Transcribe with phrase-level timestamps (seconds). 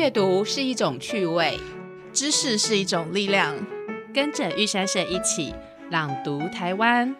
[0.00, 1.60] 阅读是一种趣味，
[2.10, 3.54] 知识是一种力量。
[4.14, 5.54] 跟着玉山社一起
[5.90, 7.14] 朗读台湾。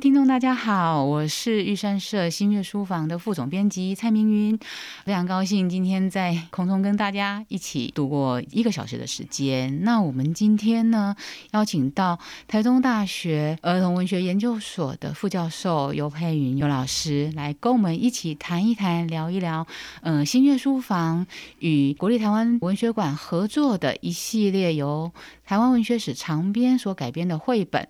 [0.00, 4.58] 听众，大家好，我是玉山社新月书房的副总编辑蔡明云，
[5.04, 9.84] 非常高兴今天在空中跟大家一起度过一个小时的时间。
[9.84, 11.14] 那我们今天呢，
[11.52, 12.18] 邀请到
[12.48, 19.66] 台中大学儿童文学研究所的副教授尤佩云尤老师来跟我们一起谈一谈、聊一聊，
[20.00, 21.26] 嗯，新月书房
[21.58, 25.12] 与国立台湾文学馆合作的一系列由
[25.44, 27.86] 台湾文学史长编所改编的绘本。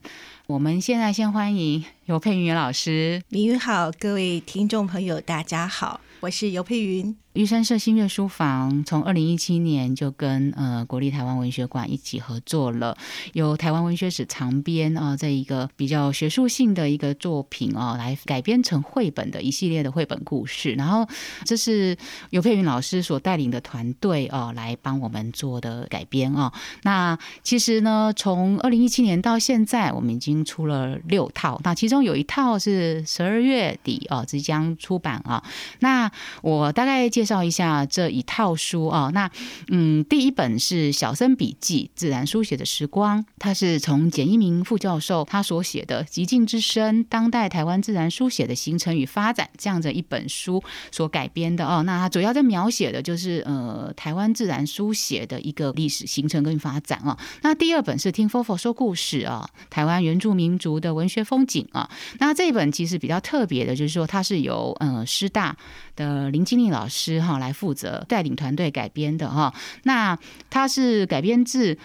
[0.51, 3.23] 我们现在先欢迎尤佩云老师。
[3.29, 7.17] 李云好，各位听众朋友，大家好，我是尤佩云。
[7.35, 12.99] 玉山社新月书房从二零一七年就跟呃国立台湾文学馆一起合作了，
[13.35, 20.73] 由台湾文学史长编啊这一个比较学术性的一个作品哦，来改编成绘本的一系列的绘本故事。
[20.73, 21.09] 然后
[21.45, 21.97] 这是
[22.31, 26.53] 尤佩云老师所带领的团队哦来帮我们做的改编哦。
[26.83, 35.41] 那其实呢，从二零一七年到现在，我们已经出了六套，那其中有一套是十二月底哦即将出版啊。
[35.79, 36.11] 那
[36.43, 39.31] 我大概介绍一下这一套书啊，那
[39.69, 51.83] 嗯，第一本是《小森笔记：自然书写的时光》，它是从简一鸣副教授他所写的《极境之声：当代台湾自然书写的形成与发展》这样的一本书所改编的哦。
[51.83, 57.19] 那它主要在描写的就是呃台湾自然书写的一个历史形成跟发展啊。
[57.43, 61.91] 那第二本是《听 Fofo 说故事》啊，台湾原住民族的文学风景啊。
[62.19, 65.55] 那这一本其实比较特别的，就是说它是由呃师大
[65.95, 67.10] 的林经丽老师。
[67.19, 69.55] 哈，来负责带领团队改编的哈，
[69.85, 70.19] 那
[70.51, 71.79] 他是改编自。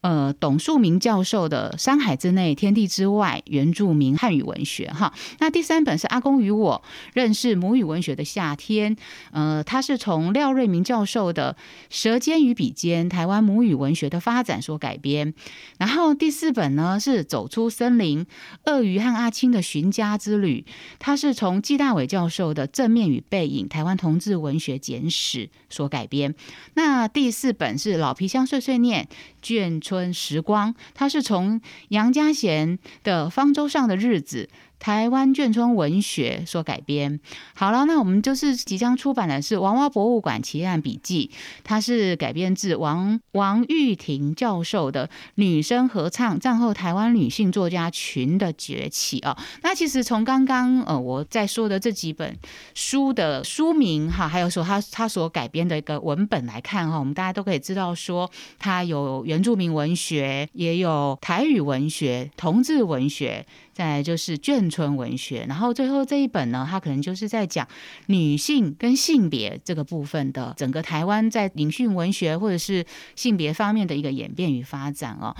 [0.00, 5.12] 呃，董树明教授的《山海之内，天地之外》原住民汉语文学哈。
[5.40, 6.82] 那第三本是阿公与我
[7.14, 8.96] 认识母语文学的夏天，
[9.32, 11.56] 呃，它是从廖瑞明教授的
[11.90, 15.34] 《舌尖与笔尖：台湾母语文学的发展》所改编。
[15.78, 18.24] 然后第四本呢是走出森林，
[18.66, 20.64] 鳄鱼和阿青的寻家之旅，
[21.00, 26.36] 它是从季大伟教授的《正面与背影：台湾同志文学简史》所改编。
[26.74, 29.08] 那第四本是老皮箱碎碎念。
[29.40, 34.48] 眷村时光，它是从杨家贤的《方舟上的日子》。
[34.78, 37.20] 台湾眷村文学所改编。
[37.54, 41.30] 好了，那我们就是即将出版的是《王娃博物馆奇案笔记》，
[41.64, 49.36] 它是改编自王王玉婷教授的《女生合唱：战后台湾女性作家群的崛起》啊。
[49.62, 52.36] 那其实从刚刚呃我在说的这几本
[52.74, 63.46] 书的书名哈，还有说他他所改编的一个文本来看哈，我们大家都可以知道说，它有原住民文学，也有台语文学、同志文学。
[63.78, 67.64] 再来就是眷村文学，然后最后这一本呢，它可能就是在讲
[68.06, 72.84] 女性跟性别这个部分的整个台湾在女性文学或者是
[73.14, 75.32] 性别方面的一个演变与发展哦。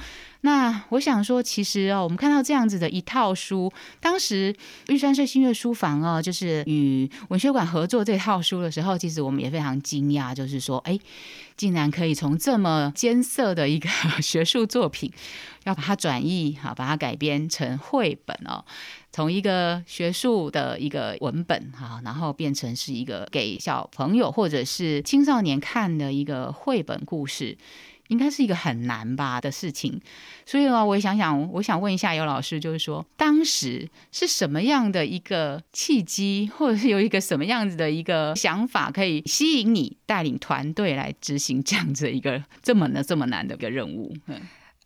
[0.42, 4.54] 那我想说，其实哦，我们看到这样子的一套书，当时
[4.86, 10.96] 玉山社新月书房哦，就是与文学馆合作这套书的时候，其实我们也非常惊讶，就是说，哎，
[11.56, 13.88] 竟然可以从这么艰涩的一个
[14.22, 15.12] 学术作品，
[15.64, 18.64] 要把它转译好，把它改编成绘本哦，
[19.10, 27.58] 从一个学术的一个文本哈，然后变成是一个给小朋友或者是青少年看的一个绘本故事。
[28.08, 30.00] 应该是一个很难吧的事情，
[30.44, 44.14] 所以呢，我也想想，我想问一下尤老师，就是说，当时是什么样的一个契机，或者是有一个什么样子的一个想法，可以吸引你带领团队来执行这样子一个这么的这么难的一个任务？
[44.26, 44.40] 嗯。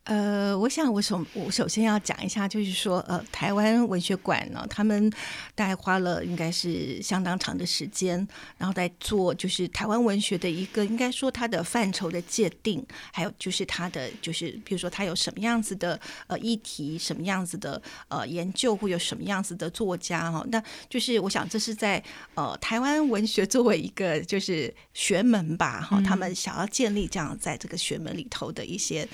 [0.04, 5.08] 呃，我想我首我首先要讲一下，就是说，呃，台湾文学馆呢，他们
[5.54, 8.26] 大概花了应该是相当长的时间，
[8.58, 20.60] 然后在做就是台湾文学的一个应该说它的范畴的界定，还有就是它的就是比如说它有什么样子的呃议题，什么样子的呃研究，会有什么样子的作家哈，那
[20.90, 22.02] 就是我想这是在
[22.34, 29.06] 呃台湾文学作为一个就是学门吧哈，他们想要建立这样在这个学门里头的一些。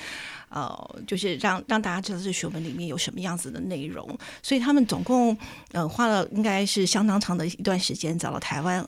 [0.51, 5.37] 呃，就是让让大家知道这学文里面有什么样子的内容，所以他们总共
[5.73, 8.87] 呃花了应该是相当长的一段时间，找了台湾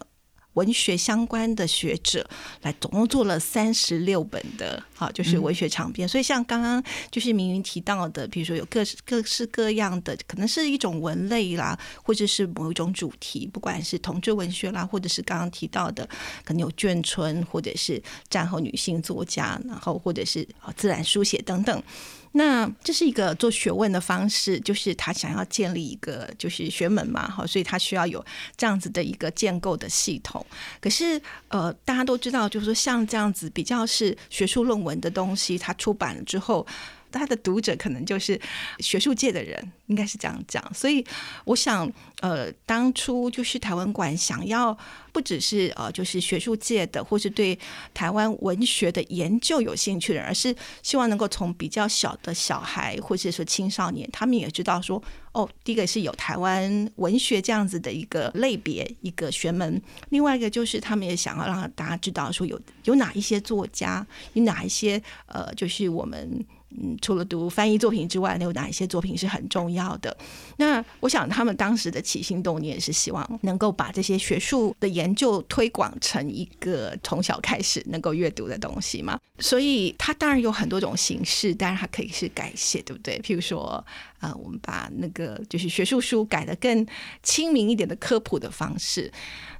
[0.55, 2.29] 文学相关的学者
[2.63, 6.09] 来，总共做了三十六本的，好，就是文学长编。
[6.09, 16.09] 所以像刚刚就是明云提到的，比如说有各式各式各样的，可能是一种文类啦，或者是某一种主题，不管是同志文学啦，或者是刚刚提到的，
[16.45, 21.83] 可能有眷村，或者是战后女性作家，然后或者是自然书写等等。
[22.33, 28.25] 那这是一个做学问的方式，就是他想要建立一个就是学门嘛，哈，所以他需要有
[28.57, 30.45] 这样子的一个建构的系统。
[30.81, 36.67] 可是，呃，大家都知道，就是说像这样子比较是学术论文的东西，它出版了之后。
[37.13, 38.41] 他的读者可能就是
[38.79, 40.63] 学术界的人，应该是这样讲。
[40.75, 41.05] 所以
[41.45, 41.91] 我想，
[42.21, 44.77] 呃，当初就是台湾馆想要
[45.13, 47.59] 不只是呃，就是学术界的，或是对
[47.93, 55.03] 台湾文学的研究有兴趣的人，而是希望能够从比较小的小孩，或者说青少年，他们也知道说，
[55.33, 59.81] 哦，第一个是有台湾文学这样子的一个类别一个学门，
[60.11, 66.45] 另外一个就是他们也想要让大家知道说，有有哪一些作家，有哪一些呃，就是我们。
[66.79, 70.17] 嗯，除了读翻译作品之外，有哪一些作品是很重要的？
[70.57, 79.19] 那我想他们当时的起心动念是希望能够把这些学术的研究推广成一个从小开始能够阅读的东西嘛。
[79.39, 83.19] 所以它当然有很多种形式，当然它可以是改写，对不对？
[83.21, 83.85] 譬如说。
[84.21, 86.87] 啊，我们把那个就是学术书改的更
[87.23, 89.11] 亲民一点的科普的方式。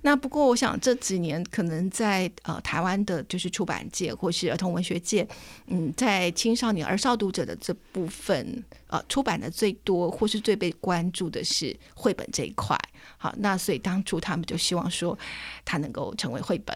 [0.03, 5.27] 那不过，我想这几年可能在呃台湾的，就是出版界或是儿童文学界，
[5.67, 12.79] 嗯，在青少年儿少读者的这部分，呃，出版的最多或是最被关注的是绘本这一块。
[13.19, 15.19] 好，那所以当初他们就希望说，
[15.65, 16.75] 它能够成为绘本。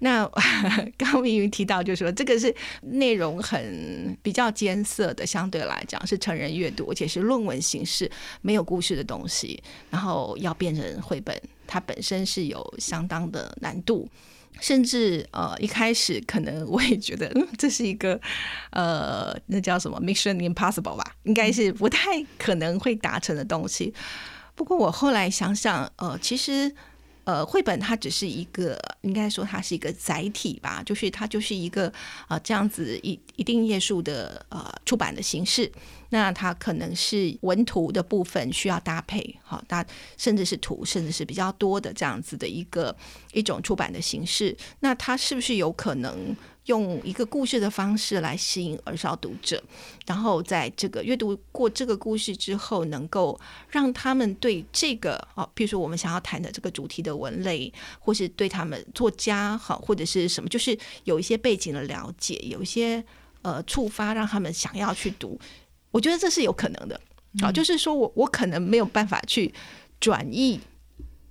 [0.00, 0.24] 那
[0.96, 8.08] 刚刚明云提到，就是说这个是内容很比较艰涩的，相对来讲是成人阅读，而且是论文形式，
[8.40, 9.60] 没有故事的东西，
[9.90, 11.36] 然后要变成绘本，
[11.66, 14.08] 它本身是有相当的难度，
[14.60, 18.20] 甚至呃一开始可能我也觉得，嗯，这是一个
[18.70, 23.92] 呃那叫什么 Mission Impossible 吧，应该是不太可能会达成的东西。
[24.54, 26.72] 不过我后来想想，呃，其实。
[27.24, 31.92] 呃，绘本它只是一个，应该说它是一个载体吧，就是它就是一个
[32.28, 35.72] 啊这样子一一定页数的呃出版的形式。
[36.10, 39.84] 那它可能是文图的部分需要搭配，好搭
[40.16, 42.94] 甚至是图，甚至是比较多的这样子的一个
[43.32, 44.56] 一种出版的形式。
[44.80, 46.36] 那它是不是有可能？
[46.68, 49.62] 用一个故事的方式来吸引儿少读者，
[50.04, 53.40] 然后在这个阅读过这个故事之后，能够
[53.70, 63.04] 让他们对这个哦，比如说我们想要谈的这个主题的文类，或是对他们作家好，或者是什么，就是有一些背景的了解，有一些
[63.42, 65.38] 呃触发，让他们想要去读。
[65.92, 67.00] 我觉得这是有可能的
[67.40, 69.54] 啊，就是说我我可能没有办法去
[70.00, 70.58] 转译。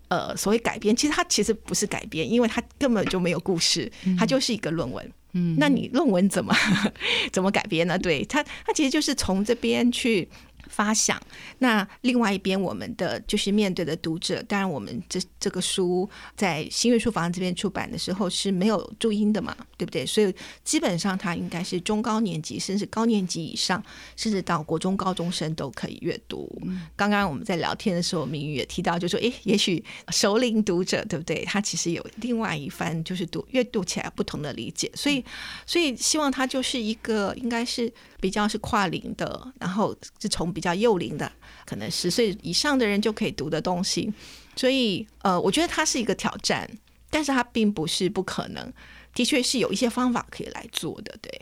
[0.08, 5.12] 呃，所谓改编，其实它其实不是改编，因为它根本就没有故事，它就是一个论文。
[5.34, 6.56] 嗯，那你论文怎么
[7.34, 8.00] 怎么改编呢？
[8.00, 10.30] 对它，它其实就是从这边去。
[10.69, 11.22] 发想，
[11.60, 20.06] 那另外一边我们的就是面对的读者，当然我们这这个书在新月书房这边出版的时候是没有注音的嘛，对不对？
[20.06, 20.34] 所以
[20.64, 23.84] 基本上它应该是中高年级，甚至高年级以上，
[24.16, 26.50] 甚至到国中高中生都可以阅读。
[26.96, 31.44] 刚刚我们在聊天的时候，明宇也提到，就说，诶，也许熟龄读者，对不对？
[31.46, 35.24] 他其实有另外一番就是读阅读起来不同的理解，所以，
[35.66, 37.92] 所以希望它就是一个应该是。
[38.19, 41.31] 比较是跨龄的，然后是从比较幼龄的，
[41.68, 44.12] 可能十岁以上的人就可以读的东西，
[44.56, 46.68] 所以呃，我觉得它是一个挑战，
[47.11, 48.73] 但是它并不是不可能，
[49.14, 51.42] 的确是有一些方法可以来做的，对。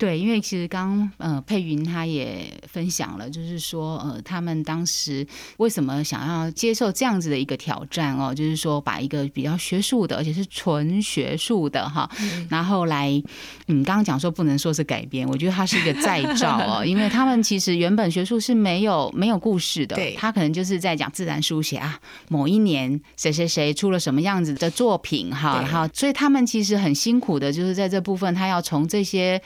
[0.00, 5.26] 对，因为其实刚呃佩云他也分享了，就是说呃他们当时
[5.58, 12.10] 为什么想要接受这样子的一个挑战哦，就是说把一个比较学术的，而且是纯学术的哈，
[12.48, 13.10] 然后来
[13.66, 29.38] 你刚刚讲说不能说是改编，我觉得它是一个再造哦， 因为他们其实原本学术是没有没有故事的，对，他可能就是在讲自然书写啊，某一年谁谁谁出了什么样子的作品哈，然后所以他们其实很辛苦的，就是在这部分他要从这些。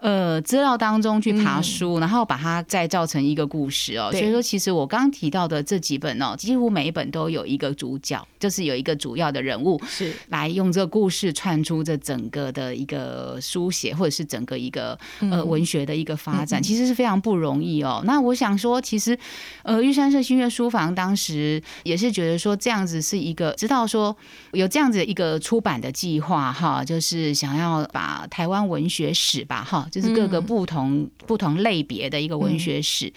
[0.00, 4.10] 呃，资料当中去爬书，然后把它再造成一个故事哦。
[4.10, 18.00] 所以说，其实我刚刚提到的这几本哦，几乎每一本都有一个主角，就是有一个主要的人物，是来用这个故事串出这整个的一个书写，或者是整个一个呃文学的一个发展，其实是非常不容易哦。
[18.06, 19.18] 那我想说，其实
[19.64, 24.16] 呃玉山社新月书房当时也是觉得说，这样子是一个知道说
[24.52, 29.86] 有这样子一个出版的计划哈，就是想要把台湾文学史吧哈。
[29.90, 33.12] 就是各个不同、不同类别的一个文学史。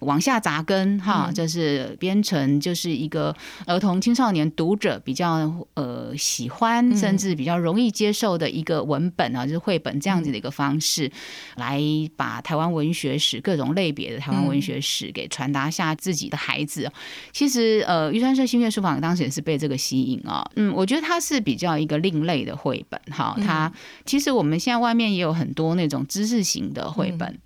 [0.00, 3.34] 往下扎根哈，就是编成就是一个
[3.66, 11.10] 儿童青少年读者比较呃喜欢，甚至比较容易接受的一个文本啊，就是绘本这样子的一个方式，
[11.56, 11.80] 来
[12.16, 16.90] 把台湾文学史各种类别的台湾文学史给传达下自己的孩子。
[17.32, 23.36] 其实呃，玉山社新月书房当时也是被这个吸引啊，嗯，我觉得它是比较一个另类的绘本哈。
[23.44, 23.72] 它
[24.04, 27.38] 其实我们现在外面也有很多那种知识型的绘本。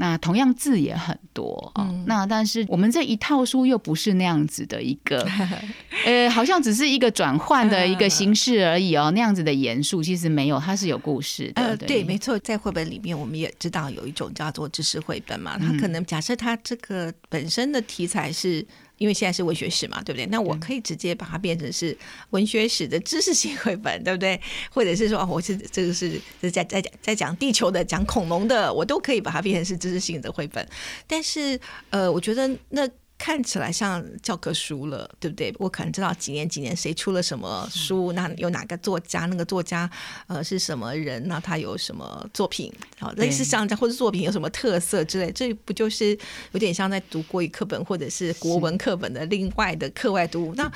[0.00, 5.28] 那同样字也很多啊，那但是我们这一套书又不是那样子的一个，
[6.06, 11.62] 呃，好像只是一个转换的一个形式而已哦，那样子的严肃其实没有，它是有故事的。
[11.62, 18.66] 呃，对，没错，在绘本里面我们也知道有一种叫做知识绘本嘛，它可能假设它这个本身的题材是。
[19.00, 20.26] 因为现在是文学史嘛，对不对？
[20.26, 21.96] 那我可以直接把它变成是
[22.30, 24.38] 文学史的知识性绘本，对不对？
[24.70, 26.20] 或者是说，我是这个是
[26.52, 30.68] 在在讲在讲地球的、讲恐龙的，我都可以把它变成是知识性的绘本。
[31.06, 32.86] 但是，呃，我觉得那。
[33.20, 35.54] 看起来像教科书了，对不对？
[35.58, 39.88] 我可能知道几年几年谁出了什么书，那有哪个作家，那个作家
[40.26, 46.18] 呃是什么人，那他有什么作品，好类似像这样，或者作品有什么特色之类，这不就是
[46.52, 50.54] 有点像在读国语课本或者是国文课本的另外的课外读物？
[50.54, 50.72] 那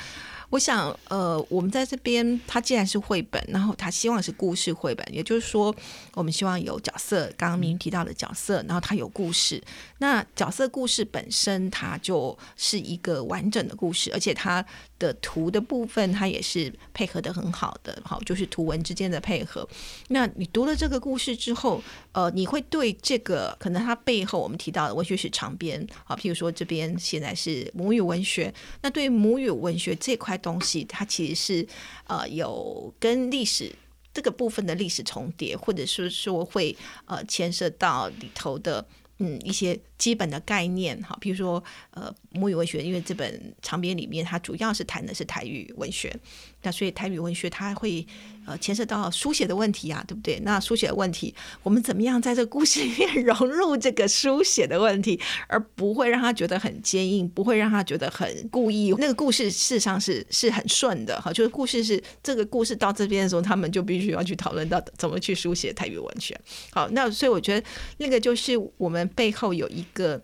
[0.49, 5.75] 我想，呃，我们在这边，它既然是绘本，然后它希望是故事绘本，也就是说，
[6.13, 9.61] 我们希望有角色，刚刚明提到的角色，然后它有故事。
[9.97, 14.63] 那角色故事本身，它就是一个完整的故事，而且它
[14.99, 19.67] 的图的部分，它也是配合的很好的，好，就是图文之间的配合。
[20.09, 30.34] 那你读了这个故事之后，呃，你会对这个可能它背后我们提到的文学史长编啊，譬如说这边现在是母语文学，那对母语文学这块。
[30.37, 31.67] 东西它其实是
[32.07, 33.73] 呃有跟历史
[34.13, 36.75] 这个部分的历史重叠，或者是说会
[37.05, 38.85] 呃牵涉到里头的
[39.19, 41.61] 嗯一些基本的概念哈，比如说
[41.91, 46.17] 呃母语文学，因为这本长篇里面它主要是谈的是台语文学，
[46.65, 48.05] 那所以台语文学它会。
[48.47, 50.39] 呃，牵涉到书写的问题啊，对不对？
[50.41, 58.93] 那书写的问题，我们怎么样在这个故事里面 融入这个书写的问题，而不会让他觉得很坚硬，不会让他觉得很故意？
[58.99, 66.39] 那个故事事实上是是很顺的，哈，就是故事是这个故事到这边的时候，他们就必须要去讨论到怎么去书写台语文学。
[66.69, 67.67] 好，那所以我觉得
[67.97, 70.21] 那个就是我们背后有一个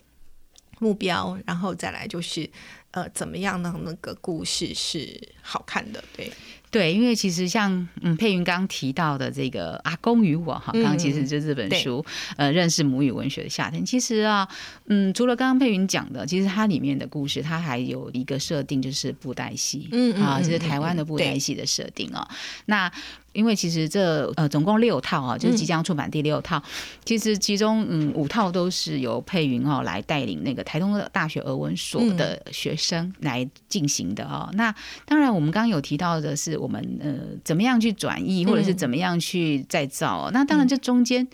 [0.78, 2.48] 目标，然后再来就是
[2.92, 6.04] 呃，怎么样呢那个故事是好看的？
[6.16, 6.32] 对。
[6.72, 12.04] 对，因为其实像嗯佩云刚提到的这个《阿公与我》哈，刚刚其实就这本书，
[12.38, 13.86] 呃，认识母语文学的夏天。
[13.86, 14.48] 其实啊，
[14.86, 22.26] 嗯，除了刚刚佩云讲的，其实它里面的故事，它还有一个设定，就是布袋戏，嗯啊，就是台湾的布袋戏的设定啊。
[22.68, 22.90] 那
[23.34, 26.62] 因为其实这呃总共六套啊，就是即将出版第六套。
[27.06, 34.50] 其实其中嗯五套都是由佩云哦来带领那个台东大学俄文所的学生来进行的哦。
[34.54, 34.74] 那
[35.06, 37.14] 当然我们刚刚有提到的是我们呃
[37.44, 40.30] 怎么样去转译，或者是怎么样去再造。
[40.32, 41.28] 那当然这中间。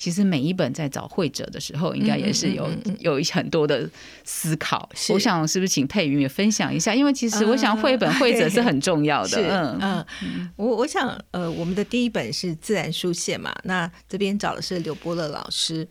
[0.00, 2.70] 其实每一本在找会者的时候，应该也是有
[3.00, 3.90] 有很多的
[4.22, 4.88] 思考。
[5.08, 6.94] 我想是不是请佩云也分享一下？
[6.94, 9.76] 因为其实我想绘本会者是很重要的。
[9.80, 15.84] 嗯嗯，我我想呃，我们的第一本是自然书写嘛，那这边找的是刘波乐老师。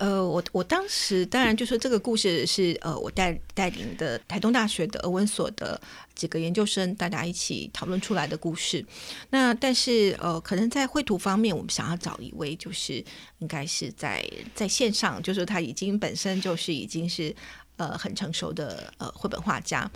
[0.00, 5.78] 呃，我我当时当然就说这个故事是呃，我带带领的台东大学的俄文所的
[6.14, 8.82] 几个研究生，大家一起讨论出来的故事。
[9.28, 13.04] 那但是呃，可能在绘图方面，我们想要找一位就是
[13.40, 17.36] 应该是在在线上，就是他已经本身就是已经是
[17.76, 19.90] 呃很成熟的呃绘本画家。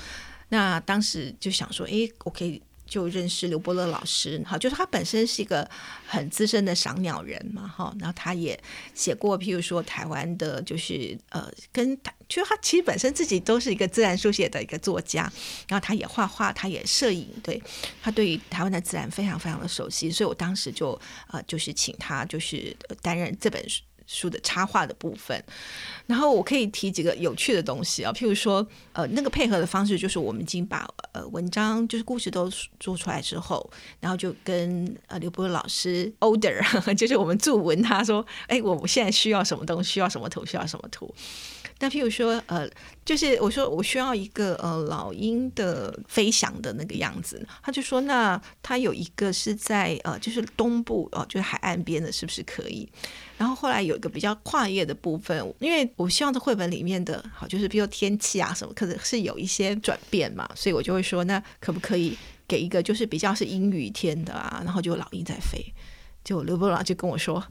[0.50, 2.60] 那当时就想说，哎，我可以。
[2.86, 5.68] 就认识刘伯乐老师，好，就是他本身是一个
[6.06, 8.58] 很资深的赏鸟人嘛，哈，然后他也
[8.94, 15.22] 写过，譬如说台湾的，就是呃，跟他就他其实本身自己都是一个自然书写的一个作家，
[15.68, 17.62] 然后他也画画，他也摄影，对
[18.02, 20.98] 他对于台湾的自然非常非常的熟悉，所以我当时就
[21.28, 23.82] 呃，就是请他就是担任这本书。
[24.06, 25.42] 书的插画的部分，
[26.06, 33.68] 然后我可以提几个有趣的东西啊，譬如说，呃，那个配合的方式就是我们已经把呃文章就是故事都做出来之后，
[34.00, 36.62] 然后就跟呃刘波老师 order，
[36.94, 41.12] 就是我们注文他说，哎，我我现在需要什么东西，需要什么图，需要什么图。
[41.84, 42.66] 那譬如说，呃，
[43.04, 52.88] 就是我说我需要一个呃老鹰的飞翔的那个样子，他就说，那他有一个是在呃就是东部哦，就是海岸边的，是不是可以？
[53.36, 62.16] 然后后来有一个比较跨页的部分，因为我希望这绘本里面的好，就是比如天气啊什么，可能是有一些转变嘛，所以我就会说，那可不可以
[62.48, 64.62] 给一个就是比较是阴雨天的啊？
[64.64, 65.62] 然后就老鹰在飞，
[66.24, 67.44] 就刘伯老就跟我说。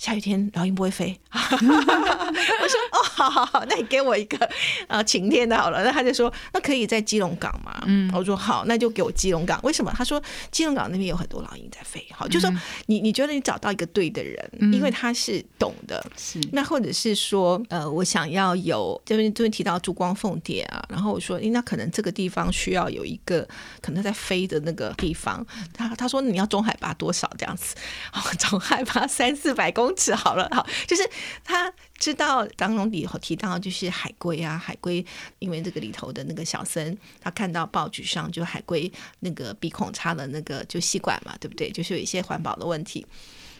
[0.00, 1.14] 下雨天老鹰不会飞。
[1.30, 4.48] 我说哦，好好好，那你给我一个
[4.88, 5.84] 呃晴天的好了。
[5.84, 7.82] 那他就说那可以在基隆港嘛？
[7.86, 9.60] 嗯，我说好，那就给我基隆港。
[9.62, 9.92] 为什么？
[9.94, 12.02] 他说基隆港那边有很多老鹰在飞。
[12.12, 12.50] 好，就说
[12.86, 16.02] 你你觉得你找到一个对的人，因为他是懂的。
[16.16, 23.46] 是那或者是说呃，我想要有这边这边提到珠光凤蝶啊，然后我说，诶那可能这个地方需要有一个
[23.82, 25.46] 可能在飞的那个地方。
[25.74, 27.74] 他他说你要中海拔多少这样子？
[28.14, 31.08] 哦，中海拔三四百公尺好了，好，就是
[31.44, 35.04] 他知道当中里头提到就是海龟啊，海龟
[35.38, 41.70] 因为这个里头的那个小森，他看到报纸上就海龟那个鼻孔插了那个就吸管嘛，对不对？
[41.70, 43.06] 就是有一些环保的问题。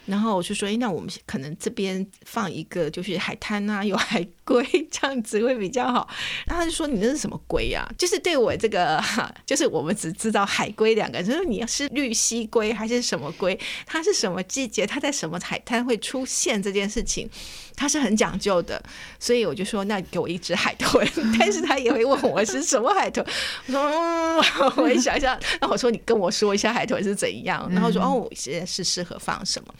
[0.06, 6.08] 然后我就说，哎，那我们可能这边放一个就是海滩啊，有海龟这样子会比较好。
[6.46, 7.86] 然后他就说，你那是什么龟啊？
[7.96, 9.00] 就是对我这个，
[9.46, 13.58] 就是我们只知道海龟两个，就是你是绿蜥龟还是什么龟？
[13.86, 14.86] 它是什么季节？
[14.86, 17.28] 它在什么海滩会出现这件事情？
[17.76, 18.82] 它是很讲究的。
[19.18, 21.06] 所以我就说，那给我一只海豚。
[21.38, 23.24] 但是他也会问我是什么海豚。
[23.66, 24.42] 我说，嗯，
[24.82, 25.38] 我也想想。
[25.60, 27.68] 那我说，你跟我说一下海豚是怎样。
[27.72, 29.74] 然后说，哦，现在是适合放什么？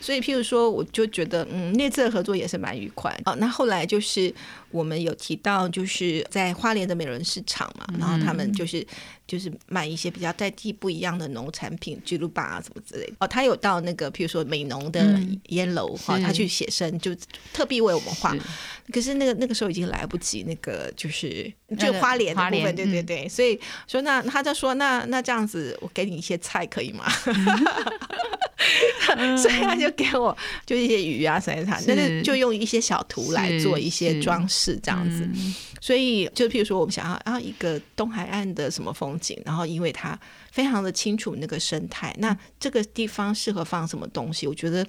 [0.00, 3.14] 所以，譬如说，我就觉得，嗯，那次的合作也是蛮愉快。
[3.24, 4.32] 哦，那后来就是
[4.70, 8.86] 我们有提到，就是在花莲的美伦市场嘛，然后他们就是
[9.26, 13.12] 就是卖一些比较在地不一样的农产品，巨鹿巴啊什么之类的。
[13.20, 17.14] 哦，他有到那个譬如说美农的烟楼哈，他去写生，就
[17.52, 18.34] 特地为我们画。
[18.92, 23.28] 可是那个那个时候已经来不及，那个就是就花莲的部分，对对对。
[23.28, 27.04] 所以说，那他就说，那那这样子，我给你一些菜可以吗？
[29.40, 35.28] 所以他就 给我就一些鱼啊、三菜，但是就用一些小图来做一些装饰这样子。
[35.80, 40.18] 所以就譬如说，我们想要啊一个东海岸的什么风景，然后因为它
[40.50, 44.46] 非常的清楚那个生态，那这个地方适合放什么东西？
[44.46, 44.86] 我觉得，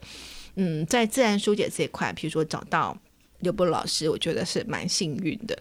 [0.55, 2.97] 嗯，在自然疏解这一块，譬如说找到
[3.39, 5.57] 刘波老师，我觉得是蛮幸运的。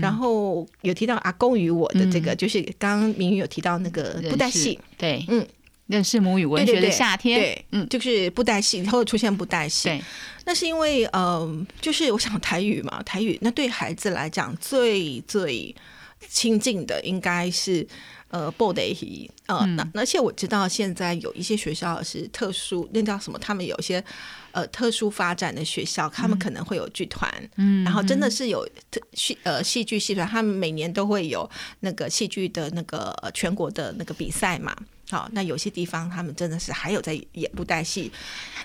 [0.00, 5.46] 然后有提到阿公与我的这个，就是刚刚明宇有提到那个布袋戏，对，嗯。
[5.90, 10.02] 认识母语文学的夏天，对，嗯，就是布袋戏，然后出现布袋戏，对，
[10.44, 15.74] 那是因为，嗯，就是我想台语嘛，台语那对孩子来讲最最
[16.28, 17.86] 亲近的应该是
[18.28, 23.38] 呃布袋戏，呃，那而且我知道现在有一些学校是特殊，那叫什么？
[23.38, 24.02] 他们有一些
[24.52, 31.48] 呃特殊发展的学校，他们可能会有剧团，嗯，然后真的是有特戏呃戏剧戏团，他们每年都会有
[31.80, 34.76] 那个戏剧的那个全国的那个比赛嘛。
[35.10, 38.10] 好，那有些地方他们真的是还有在演布袋戏，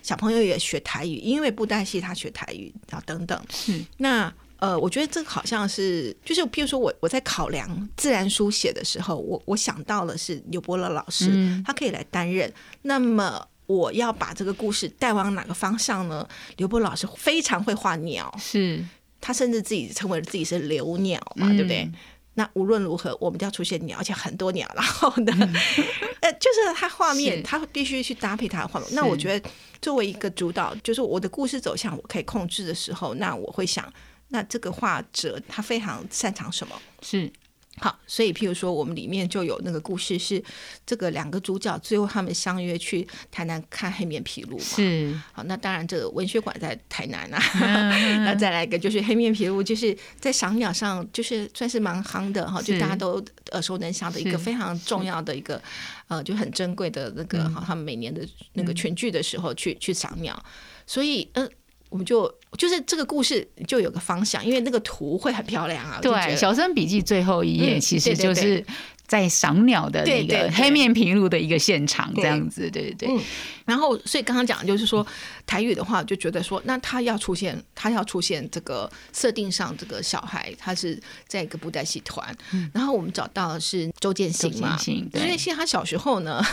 [0.03, 3.39] 小朋友也学台语，因为布袋戏他学台语啊等等。
[3.67, 12.51] 嗯，那呃，我觉得这个好像是，就是譬如说我我在考量自然书写的时候，我我想到了是刘伯乐老师，他可以来担任。
[12.83, 16.27] 那么我要把这个故事带往哪个方向呢？
[16.57, 18.83] 刘伯老师非常会画鸟，是
[19.19, 21.89] 他甚至自己称为自己是留鸟嘛，对不对？
[22.35, 24.69] 那无论如何，我们都要出现鸟，而且很多鸟。
[24.75, 25.33] 然后呢，
[26.21, 28.89] 呃，就是他画面，他必须去搭配他的画面。
[28.91, 29.49] 那我觉得，
[29.81, 33.91] 作为一个主导，就是我的故事走向我可以控制的时候，那我会想，
[34.29, 36.75] 那这个画者他非常擅长什么？
[37.01, 37.31] 是。
[37.77, 40.41] 好，所以譬如说，我们里面就有那个故事，是
[40.85, 44.63] 这个两个主角最后他们相约去台南看黑面琵鹭嘛。
[44.63, 47.39] 是，好，那当然这个文学馆在台南啊。
[48.23, 55.61] 那再来一个就是黑面琵鹭，就是在赏鸟上就是算是蛮夯的哈，就大家都耳熟能详的一个非常重要的一个
[56.07, 60.41] 呃，就很珍贵的那个哈，他们每年的那个全剧的时候去去赏鸟，
[60.87, 61.49] 所以嗯。
[61.95, 65.97] 我们就就是这个故事就有个方向，因为那个图会很漂亮啊。
[66.01, 68.61] 对，《小生笔记》最后一页其实就是
[69.07, 73.23] 在赏鸟的那个黑面琵鹭的一个现场，这样子，对对对。
[73.63, 75.07] 然后，所以刚刚讲的就是说
[75.45, 82.35] 台语的话，就觉得说，那他要出现，他要出现这个设定上，这个小孩他是在一个布袋戏团。
[82.73, 86.43] 然后我们找到的是周建新嘛，周建新他小时候呢，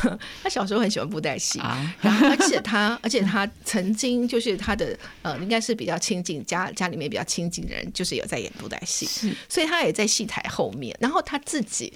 [0.42, 10.94] 他小时候很喜欢布袋戏，啊然后而且他， 而且他曾经就是他的呃，应该是比较亲近家家里面比较亲近的人，就是有在演布袋戏，所以他也在戏台后面。
[11.00, 11.92] 然后他自己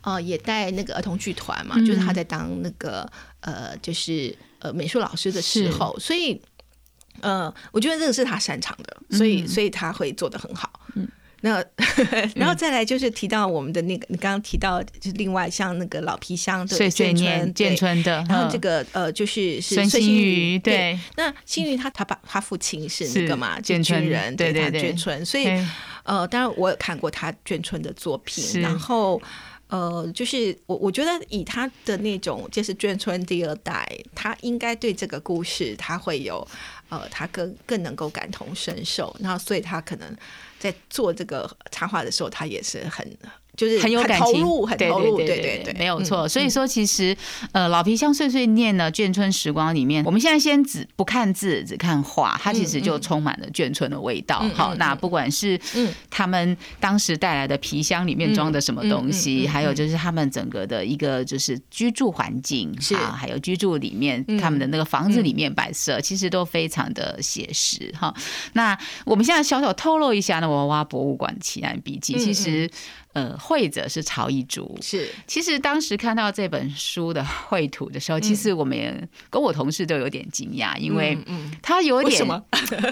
[0.00, 3.08] 呃也带那个儿童剧团嘛，就是他在当那个
[3.40, 4.36] 呃就是。
[4.60, 6.40] 呃，美术老师的时候，所以，
[7.20, 10.70] 呃，我觉得这个是他擅长的，所以，所以他会做的很好。
[10.94, 11.08] 嗯，
[11.40, 11.64] 那
[12.36, 25.46] 然后再来就是提到我们的那个，你刚刚提到，就另外像那个老皮箱的岁岁年建春的，然后这个呃，就是是孙新宇，对，那新宇他他爸他父亲是那个嘛，建春人，对对对，眷村，所以
[26.02, 29.20] 呃，当然我有看过他眷村的作品，然后。
[29.70, 36.46] 呃，就是我我觉得以他的那种就是眷村第二代，他应该对这个故事他会有
[36.88, 40.16] 呃，他更更能够感同身受，那所以他可能
[40.58, 43.16] 在做这个插画的时候，他也是很。
[43.60, 46.26] 就是很有感情，投入，很投入，对对对，没有错。
[46.26, 47.14] 所以说，其实
[47.52, 54.42] 呃，老皮箱碎碎念呢，眷村时光里面，我们现在先只不看字，只看画，它其实就充满了眷村的味道。
[54.54, 55.60] 好，那不管是
[56.08, 68.14] 他们当时带来的皮箱里面装的什么东西，还有就是他们整个的一个就是居住环境啊，还有居住里面他们的那个房子里面摆设，其实都非常的写实哈。
[68.54, 72.70] 那我们现在小小透露一下呢，娃娃博物馆奇案笔记，其实。
[73.12, 74.78] 呃，绘者是曹一竹。
[74.80, 81.18] 是，其实当时看到这本书的绘图的时候，其实我们也跟我同事都有点惊讶，因为
[81.60, 82.20] 他有点？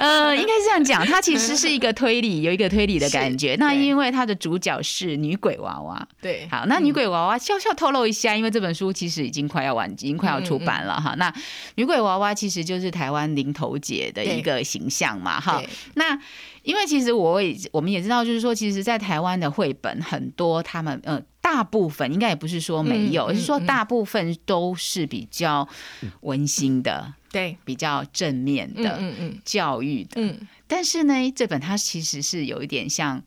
[0.01, 3.55] 呃，应该是这样讲，他其实是一个推理，有一个推理的感觉。
[3.61, 11.15] 那因为他的主角是女鬼娃娃，对，好，那女鬼娃娃，笑笑透露一下，因为这本书其实已经快要完，已经快要出版了哈。
[11.17, 11.33] 那
[11.77, 15.63] 女鬼娃娃其实就是台湾零头姐的一个形象嘛，哈。
[15.95, 16.19] 那
[16.69, 25.67] 因为其实我也我们也知道，就是说，其实，在台湾的绘本很多，他们呃，大部分应该也不是说没有，而是说大部分都是比较
[26.21, 30.47] 温馨的，对，比较正面的，嗯嗯，教育的，嗯。
[30.67, 33.23] 但是呢，这本它其实是有一点像。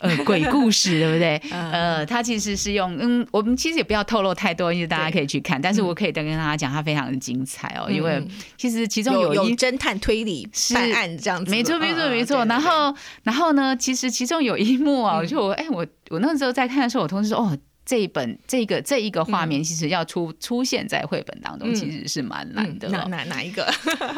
[0.00, 1.36] 呃，鬼故事对不对？
[1.50, 5.60] 呃，他其实是用嗯，我们其实也不要透露太多，因为大家可以去看。
[5.60, 8.22] 但是我可以跟跟大家讲，它非常的精彩哦，因为
[8.56, 12.44] 其实其中有一侦探推理办案这样子，没错没错没错。
[12.44, 17.56] 然后然后呢，其实其中有一幕啊，我就哎我我那时候在看的时候，我同事说哦。
[17.88, 22.86] 这一本这个这一个画面，其实要出出现在绘本当中，其实是蛮难的。
[22.90, 23.64] 哪哪哪一个？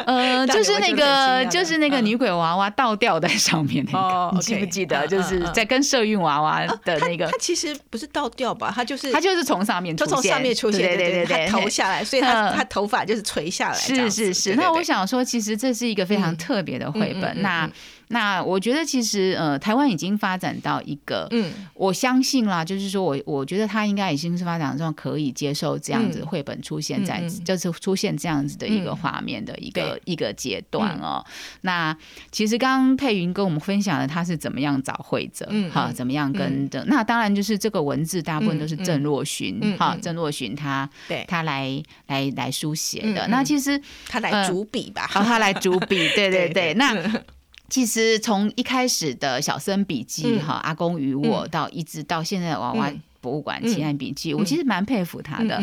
[0.06, 5.06] 呃， 就是那个，就是那个女鬼娃娃倒吊在上面那个， 你记不记得？
[5.06, 7.26] 就是在跟社运娃娃的那个。
[7.26, 8.72] 它其实不是倒吊吧？
[8.74, 13.78] 它就是它就是从上面，就从上面出现，对对对对，头下来，所以它它头发就是垂下来。
[13.78, 14.56] 是是是。
[14.56, 17.40] 那我想说，其实这是一个非常特别的绘本。
[17.40, 17.70] 那
[18.12, 31.24] 那我觉得其实呃，台湾已经发展到一个，嗯，我相信啦，就是说我我觉得他应该已经是发展到可以接受这样子绘本出现在，就是出现这样子的一个画面的一个一个阶段哦。
[31.60, 31.96] 那
[32.32, 36.84] 其实刚刚佩云跟我们分享了他是怎么样找绘者，哈，怎么样跟的。
[36.86, 43.28] 那当然就是这个文字大部分都是郑若寻，哈，郑若寻他对他来来来书写的。
[43.28, 46.92] 那其实他来主笔吧，好，他来主笔， 对对对，那。
[47.70, 55.62] 其实从一开始的《小生笔记》哈，阿公与我，到一直到现在的娃娃博物馆奇案笔记，我其实蛮佩服他的，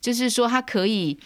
[0.00, 1.18] 就是说他可以。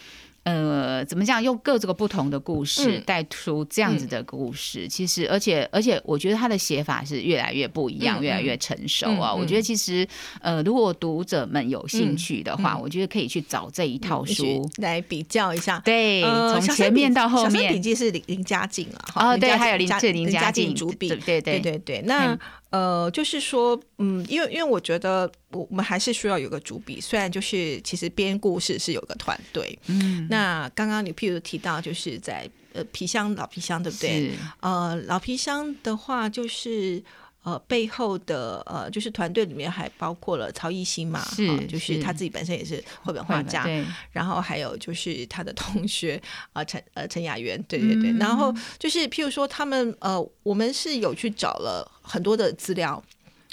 [0.44, 1.42] 呃，怎么讲？
[1.42, 9.34] 用各这个不同的故事带出这样子的故事，其实而且而且，我觉得他的写法是越来越不一样，越来越成熟啊！
[9.34, 10.06] 我觉得其实
[10.40, 14.68] 呃，如果读者们有兴趣的话，我觉得可以去找这一套书。
[14.76, 15.80] 来比较一下。
[15.84, 21.78] 对，从前面到后面，笔记是林林家静啊，哦，对，还有林林家静主笔，对对对。
[21.78, 22.02] 对。
[22.02, 22.38] 那
[22.74, 34.32] 呃，就是说，嗯，因为因为我觉得我我们还是需要有个主笔，虽然就是其实编故事是有个团队，嗯，那刚刚你譬如提到就是在呃皮箱老皮箱对不对？
[34.60, 37.02] 呃，老皮箱的话就是。
[37.44, 43.66] 呃，背后的呃，就是团队里面还包括了曹艺兴嘛，是，就是他自己本身也是绘本画家，
[44.10, 46.20] 然后还有就是他的同学
[46.54, 53.02] 啊，陈呃陈雅媛，对对对，然后就是譬如说他们呃，我们是有去找了很多的资料，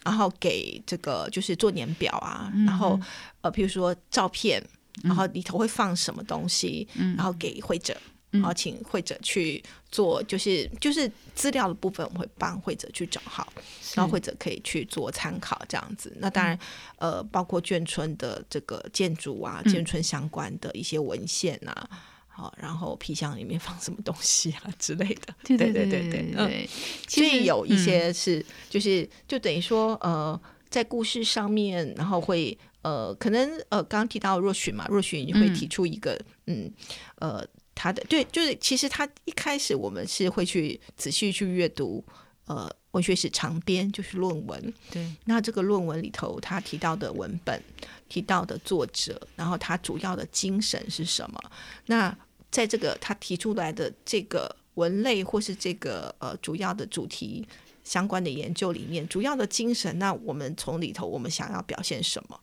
[0.05, 2.97] 然后给这个就是做年表啊，然后
[3.41, 4.63] 呃，譬如说照片，
[5.03, 7.93] 然后里头会放什么东西，然后给会者。
[8.31, 13.51] 然后请会者去做，就是就是资料的部分，我们会帮会者去找好，
[13.93, 16.15] 然后会者可以去做参考这样子。
[16.17, 16.57] 那当然，
[16.97, 21.89] 呃，包括眷村的这个建筑啊，眷村相关的一些文献啊，
[22.29, 25.35] 好，然后皮箱里面放什么东西啊之类的。
[25.43, 26.67] 对对对对对，嗯，
[27.07, 30.39] 其实有一些是，就是就等于说，呃，
[30.69, 36.17] 在故事上面，然后会呃，可能呃，刚刚提到若许嘛，若许你会提出一个，
[36.47, 36.71] 嗯，
[37.15, 37.45] 呃。
[37.81, 42.05] 他的对，就是其实他一开始我们是会去仔细去阅读，
[42.45, 44.73] 呃，文学史长编就是论文。
[44.91, 47.59] 对，那这个论文里头他提到的文本、
[48.07, 51.41] 提到的作者，然后他主要的精神是什么？
[51.87, 52.15] 那
[52.51, 57.43] 在这个他提出来的这个文类或是这个呃主要的主题
[57.83, 62.39] 相关的研究里面，主要的精神，那我们从里头我们想要表现什么？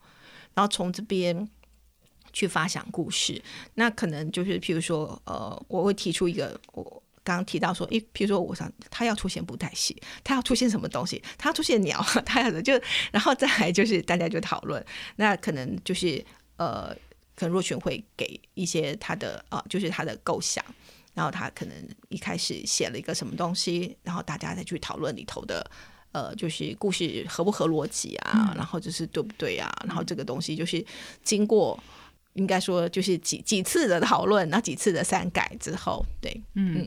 [0.55, 1.49] 然后从这边。
[2.33, 3.41] 去发想故事，
[3.75, 6.85] 那可能就是譬如说，呃，我会提出一个我
[7.25, 12.81] 刚刚提到说，诶，譬如说我想他要出现布袋戏，他要出现什么东西，他要出现鸟， 他要的就，
[13.13, 14.85] 然后再来就是大家就讨论，
[15.17, 16.25] 那可能就是
[16.57, 16.95] 呃，
[17.35, 20.65] 可能若群会给一些他的呃，就是他的构想。
[21.15, 21.75] 然后他可能
[22.11, 25.69] 一开始写了一个什么东西，然后大家再去讨论里头的，
[26.13, 30.85] 呃，就是故事合不合逻辑啊，然后就是对不对啊，然后这个东西就是
[31.25, 31.77] 经过
[32.39, 36.87] 应该说就是几几次的讨论，那几次的删改之后，对，嗯，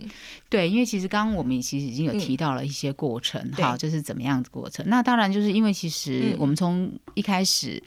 [0.49, 4.83] 对，因为其实刚刚我们其实已经有提到了一些过程，好，就是怎么样的过程。
[4.87, 7.83] 那当然就是因为其实我们从一开始。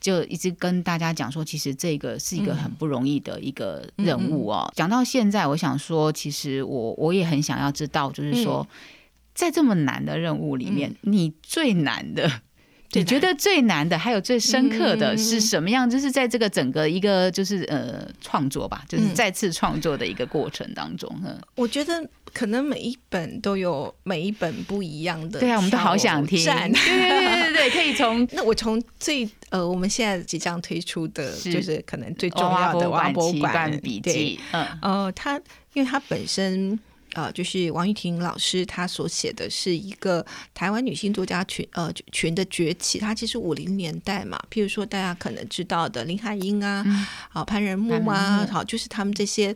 [0.00, 4.72] 就一直跟大家讲说，其实这个是一个很不容易的一个任务哦。
[4.76, 8.64] 讲到现在，我想说，其实我我也很想要知道，就是说，
[9.34, 12.30] 在这么难的任务里面，你最难的。
[12.92, 15.88] 你觉得最难的，还有最深刻的是什么样？
[15.88, 35.36] 就是在这个整个一个就是呃创作吧，就是再次创作的一个过程当中，嗯，我觉得可能每一本都有每一本不一样的，对啊，我们都好想听， 对对对对对，可以从 那我从最呃我们现在即将推出的，就是可能最重要的王博馆笔记，嗯，呃，它
[35.74, 36.78] 因为它本身。
[37.14, 42.98] 呃，就是王玉婷老师她所写的是一个台湾女性作家群呃群的崛起。
[42.98, 46.84] 她其实五零年代嘛，譬如说大家可能知道的林海音啊，
[47.30, 49.54] 好潘仁木啊，好就是他们这些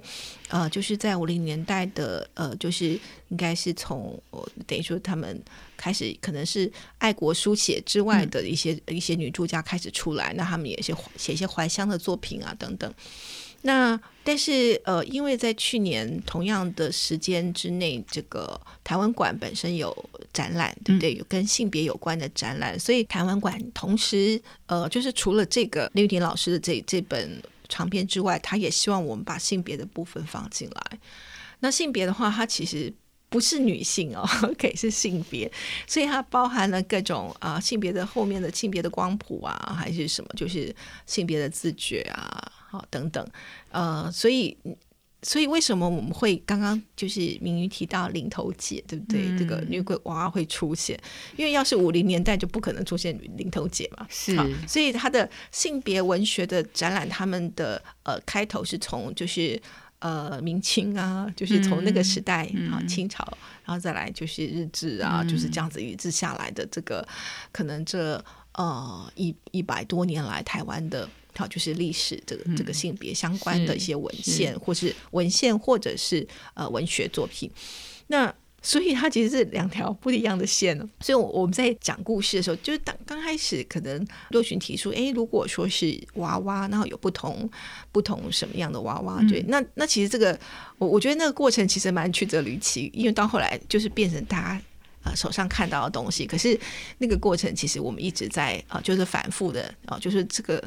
[0.49, 4.21] 呃，就是在五零年代的呃，就是应该是从
[4.67, 5.41] 等于说他们
[5.77, 12.93] 开始可能是爱国书写之外的一些一些女作家开始出来，那他们也是写一些怀乡的作品啊等等。
[13.63, 19.97] 那但是呃，因为在去年同样的时间之内，这个台湾馆本身有
[20.33, 21.15] 展览，对不对？
[21.15, 30.99] 有跟性别有关的展览，所以台湾馆同时呃，就是除了这个刘玉婷老师的这这本长篇之外，他也希望我们把性别的部分放进来。
[31.61, 32.93] 那性别的话，它其实
[33.29, 35.51] 不是女性哦， 可以是性别，
[35.87, 40.75] 所以它包含了各种啊性别的后面的性别的光谱啊，还是什么，就是
[41.07, 42.53] 性别的自觉啊。
[42.73, 43.23] 好，等等，
[43.71, 44.57] 呃，所以，
[45.23, 49.39] 所以为什么我们会刚刚就是明瑜提到领头姐，对不对？
[49.39, 50.99] 这个女鬼娃娃会出现，
[51.37, 54.35] 因为要是五零年代就不可能出现领头姐嘛，是。
[54.67, 59.61] 所以他的性别文学的展览，他们的呃开头是从就是
[59.99, 63.23] 呃明清啊，就是从那个时代啊清朝，
[63.67, 67.07] 然后再来就是日治啊，就是这样子一直下来的这个
[67.53, 71.07] 可能这呃一一百多年来台湾的。
[71.35, 77.51] 好，就是历史这个这个性别相关的一些文献，或是文献，或者是呃文学作品。
[78.09, 80.89] 那所以它其实是两条不一样的线呢。
[81.01, 87.51] 所以，我我们在讲故事的时候，就是当刚开始可能洛群提出，哎，如果说是娃娃，然后有不同
[87.91, 90.39] 不同什么样的娃娃，对，那那其实这个
[90.79, 94.63] 我我觉得那个过程其实蛮曲折离奇，因为到后来就是变成大家。
[95.03, 96.59] 啊，手上看到的东西，可是
[96.99, 100.63] 那个过程其实我们一直在啊，就是反复的啊，就是这个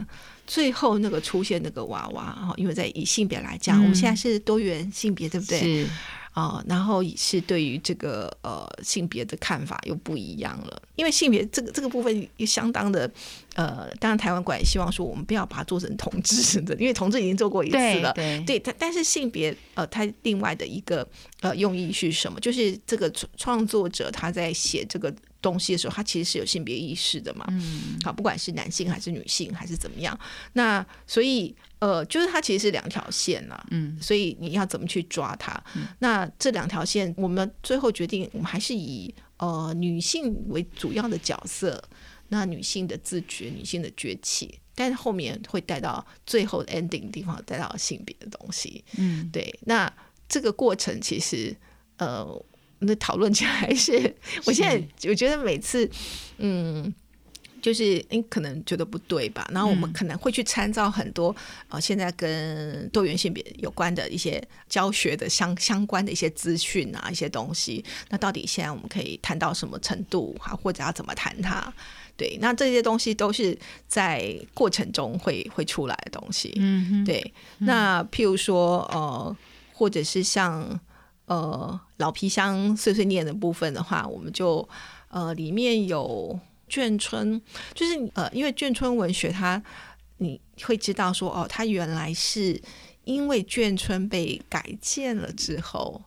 [0.46, 5.88] 最后那个出现那个娃娃啊，因为在以性别来讲，我们现在是多元性别，对不对？
[6.36, 6.42] 是。
[6.42, 13.10] 啊，然后是对于这个呃性别的看法又不一样了，因为性别这个这个部分也相当的
[13.56, 21.08] 呃，当然台湾馆也希望说我们不要把它做成同志的，因为同志已经做过一次了，对，对，但但是性别呃，它另外的一个
[21.40, 22.38] 呃用意是什么？
[22.42, 25.16] 就是这个创作者他在写这个。
[25.46, 27.46] 东西的时候，他其实是有性别意识的嘛？
[27.50, 30.20] 嗯，好，不管是男性还是女性还是怎么样，
[30.54, 33.64] 那所以呃，就是它其实是两条线呐。
[33.70, 35.64] 嗯，所以你要怎么去抓它？
[36.00, 41.80] 那这两条线，我们最后决定，我们还是以呃女性为主要的角色，
[42.30, 48.84] 那女性的自觉、女性的崛起，但是后面会带到最后 ending 地方，带到性别的东西。
[48.98, 49.94] 嗯，对，那
[50.28, 51.56] 这个过程其实
[51.98, 52.44] 呃。
[52.86, 55.90] 那讨论起来是，我现在我觉得每次，
[56.38, 56.94] 嗯，
[57.62, 59.48] 就是你可能觉得不对吧？
[59.52, 61.36] 然后我们可能会去参照很多
[61.70, 67.84] 呃，现在跟多元性别有关的一些教学的相相关的一些资讯啊，一些东西。
[68.10, 70.56] 那到底现在我们可以谈到什么程度哈？
[70.56, 71.74] 或者要怎么谈它？
[72.16, 76.54] 对，那这些东西都是在过程中会会出来的东西。
[76.58, 77.34] 嗯，对。
[77.58, 79.36] 那譬如说呃，
[79.74, 80.80] 或者是像。
[81.26, 84.68] 呃，老皮箱碎碎念的部分的话，我们就
[85.08, 87.42] 呃里面有眷村，
[87.74, 89.60] 就是呃，因为眷村文学，它
[90.18, 92.62] 你会知道说哦，它原来是
[93.06, 96.00] 因为眷村被改建了之后，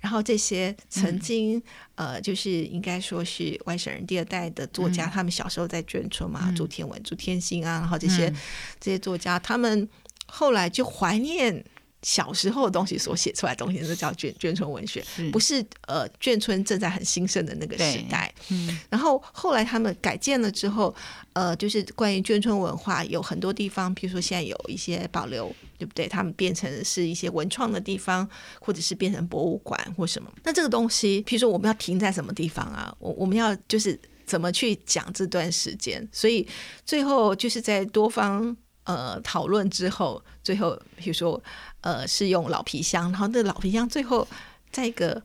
[0.00, 1.62] 然后这些曾经
[1.94, 8.30] 呃，就是应该说是外省人第二代的作家，他们小时候在眷村嘛，朱天文、朱天心啊，然后这些
[8.78, 9.88] 这些作家，他们
[10.26, 11.64] 后来就怀念。
[12.02, 18.32] 小时候的东西所写出来的东西，那叫眷眷村文学，不是呃眷村正在很兴盛的那个时代。
[18.50, 20.94] 嗯，然后后来他们改建了之后，
[21.32, 26.06] 呃，就是关于眷村文化有很多地方，比如说现在有一些保留，对不对？
[26.06, 28.28] 他们变成是一些文创的地方，
[28.60, 30.32] 或者是变成博物馆或什么。
[30.44, 32.94] 那这个东西，比如说我们要停在什么地方啊？
[33.00, 36.08] 我我们要就是怎么去讲这段时间？
[36.12, 36.46] 所以
[36.84, 38.56] 最后就是在多方
[38.88, 41.40] 呃讨论之后，最后比如说。
[41.80, 44.26] 呃，是用老皮箱，然后那老皮箱最后
[44.72, 45.22] 在一个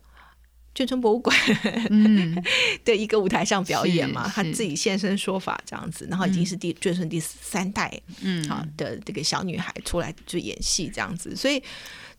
[0.75, 1.35] 眷村博物馆
[2.85, 11.61] 的一个舞台上表演嘛，他自己现身说法这样子，然后已经是第眷村第三代，嗯，好的这个小女孩出来就演戏这样子，所以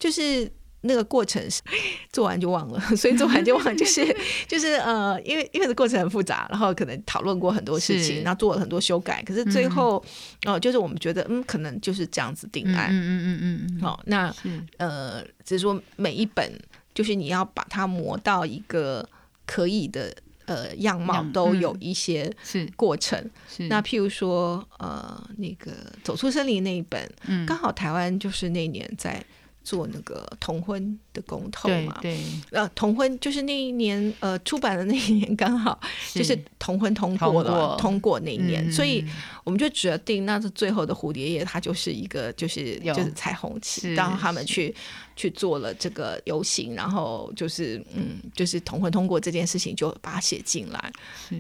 [0.01, 0.51] 就是。
[0.85, 1.61] 那个过程是
[2.13, 4.05] 做完就忘了， 所以做完就忘了，就是
[4.47, 10.03] 就是呃，因为因为这过程很复杂，然后可能讨论过很多事情，然后做了很多修改，可是最后
[10.47, 14.35] 哦，就是我们觉得嗯，可能就是这样子定案，嗯嗯嗯嗯，好，那
[14.77, 16.53] 呃，只是说每一本
[16.95, 19.09] 就是你要把它磨到一个
[19.47, 20.15] 可以的
[20.47, 22.67] 呃样貌，都有一些是。
[22.77, 23.19] 过程，
[23.49, 23.67] 是。
[23.69, 29.25] 那譬如说呃，那个走出森林那一本，嗯，刚好台湾就是那年在。
[29.65, 35.81] 做那个同婚的公投嘛，对，呃，同婚就是那一年，呃，出版的那一年刚好
[36.13, 38.21] 就是同婚通过了，通过。
[38.21, 39.05] 那一年，所以
[39.43, 44.75] 我们就决定，那是最后的蝴蝶叶，它就是一个就是就是彩虹旗，然后他们去
[45.17, 50.93] 去做了这个游行，然后就是嗯，就是同婚通过这件事情就把它写进来，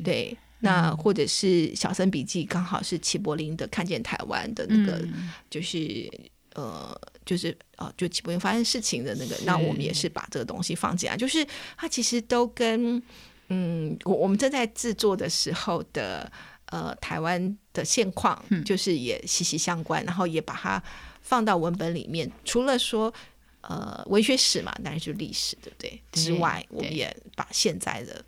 [0.02, 5.06] 对，那或者是小森笔记，刚好是齐柏林的看见台湾的那个，
[5.50, 6.10] 就是
[6.54, 6.98] 呃。
[7.24, 11.16] 就是呃，就基本发生事情的那个，那我们也是把这个东西放进来。
[11.16, 13.02] 就是它其实都跟
[13.48, 16.30] 嗯，我我们正在制作的时候的
[16.66, 20.04] 呃台湾的现况，就是也息息相关。
[20.04, 20.82] 然后也把它
[21.20, 22.30] 放到文本里面。
[22.44, 23.12] 除了说
[23.60, 26.02] 呃文学史嘛，当然就是历史，对不对？
[26.12, 28.24] 之外，我们也把现在的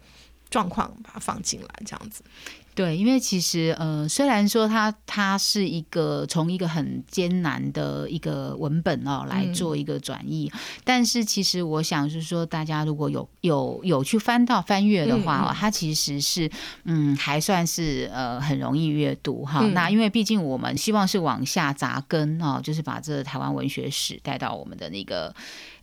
[0.51, 2.23] 状况把它放进来，这样子。
[2.77, 10.53] 对，因为其实呃，虽然说它它是一个从一个很艰难的一个文本哦来做一个转译，
[10.85, 16.51] 但是其实我想是说，大家如果有有有去翻到翻阅的话哦，它其实是
[16.85, 19.67] 嗯还算是呃很容易阅读哈。
[19.69, 25.35] 那因为毕竟我们希望是往下扎根哦，就是把这台湾文学史带到我们的那个。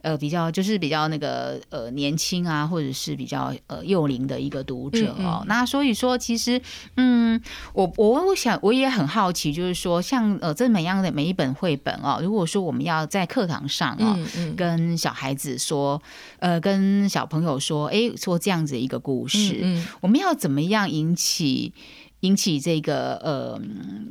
[0.04, 5.46] 呃，比较就是比较那个呃年轻啊，或者是比较呃幼龄的一个读者哦。
[5.48, 6.62] 那所以说，其实
[6.96, 7.42] 嗯，
[7.74, 14.18] 我我我想我也很好奇，就是说像呃这每样的每一本绘本哦，如果说我们要在课堂上啊，
[14.56, 16.02] 跟小孩子说，
[16.40, 21.74] 呃，跟小朋友说，哎，说这样子一个故事，我们要怎么样引起？
[22.24, 23.62] 引起这个呃，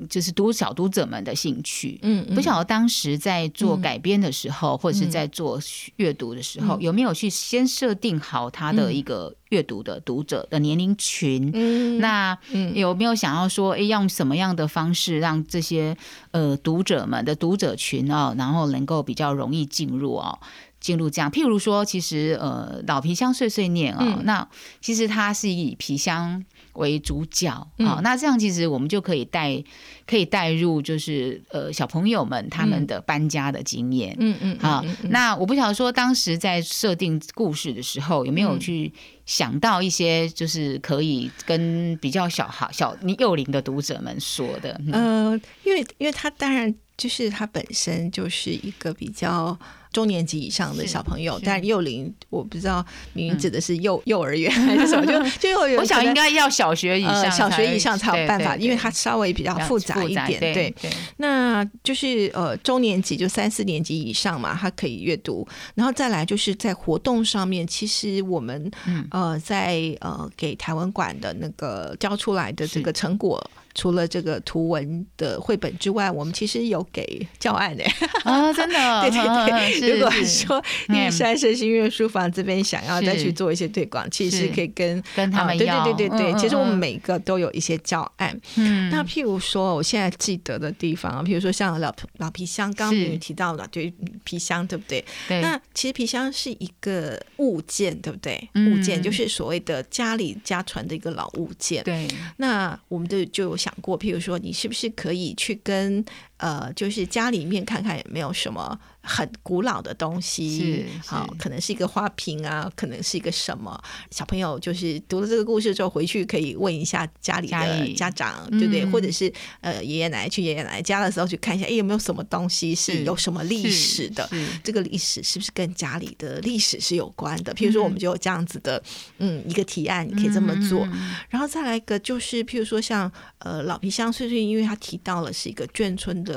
[0.09, 1.98] 就是读小读者们的兴趣。
[2.03, 5.59] 嗯，不晓得当时在做改编的时候，或者是在做
[5.96, 11.51] 阅读的时候，有没有去先设定好他的一个阅读的读者的年龄群？
[11.55, 12.37] 嗯，那
[12.75, 15.96] 有没有想要说，哎，用什么样的方式让这些
[16.33, 20.38] 呃读者们的读者群哦，然后能够比较容易进入哦，
[20.79, 21.31] 进入这样？
[21.31, 24.46] 譬如说，其实呃，老皮箱碎碎念啊，那
[24.83, 26.44] 其实它是以皮箱。
[26.75, 27.51] 为主角。
[27.79, 29.63] 好，那这样其实我们就可以带，
[30.07, 38.93] 可以带入，就是呃小朋友们他们的搬家的经验，嗯嗯，好，那我不晓得说当时在设定故事的时候有没有去
[39.27, 49.59] 想到一些，就是可以跟比较小哈小幼龄的读者们说的，呃，因为因为他当然就是他本身就是一个比较。
[49.93, 55.05] 中年级以上的小朋友，但幼龄我不知道，您指的是幼幼儿园还是什么？
[55.07, 60.41] 就 就幼儿园，我想应该要小学以上，小学以上才有办法，因为它稍微比较复杂一点。
[60.41, 60.75] 对，
[61.19, 65.47] 那就是呃中年级就三四年级以上嘛，他可以阅读。
[65.75, 68.71] 然后再来就是在活动上面，其实我们
[69.11, 73.43] 呃在呃给台湾馆的那个交出来的这个成果。
[73.75, 77.83] 除了这个图文的绘本之外，我们其实有给教案的
[78.23, 79.82] 啊，真的，对 对对。
[79.88, 85.83] 如果说玉山社新月书房这边想要再去做一些推广，其实可以跟跟他们要。
[85.85, 88.38] 对对对对对，其实我们每个都有一些教案。
[88.57, 93.90] 嗯，那譬如说，我现在记得的地方，譬如说像老老皮箱，刚刚你提到了，对
[94.23, 95.03] 皮箱，对不对？
[95.29, 95.40] 对。
[95.40, 98.49] 那其实皮箱是一个物件，对不对？
[98.55, 101.83] 物件就是所谓的家里家传的一个老物件。
[101.85, 102.07] 对。
[102.37, 103.57] 那我们就就有。
[103.62, 106.05] 想过，譬如说，你是不是可以去跟
[106.43, 113.81] 呃，就是家里面看看有没有什么很古老的东西是，好是，可能是一个花瓶啊，可能是一个什么。
[114.11, 118.83] 小朋友就是读了这个故事之后，回去可以问一下家里的家长，对不对？
[118.83, 124.29] 嗯或者是呃爷爷奶奶去爷爷奶奶家的时候去看一下，哎，有没有什么东西是是有什么历史的？
[124.65, 127.55] 这个历史是不是跟家里的历史是有关的？
[127.55, 128.83] 譬如说，我们就有这样子的，
[129.19, 130.85] 嗯，一个提案，你可以这么做。
[130.93, 136.32] 嗯然后再来一个，就是譬如说像呃老皮箱碎碎，因为他提到了是一个眷村的。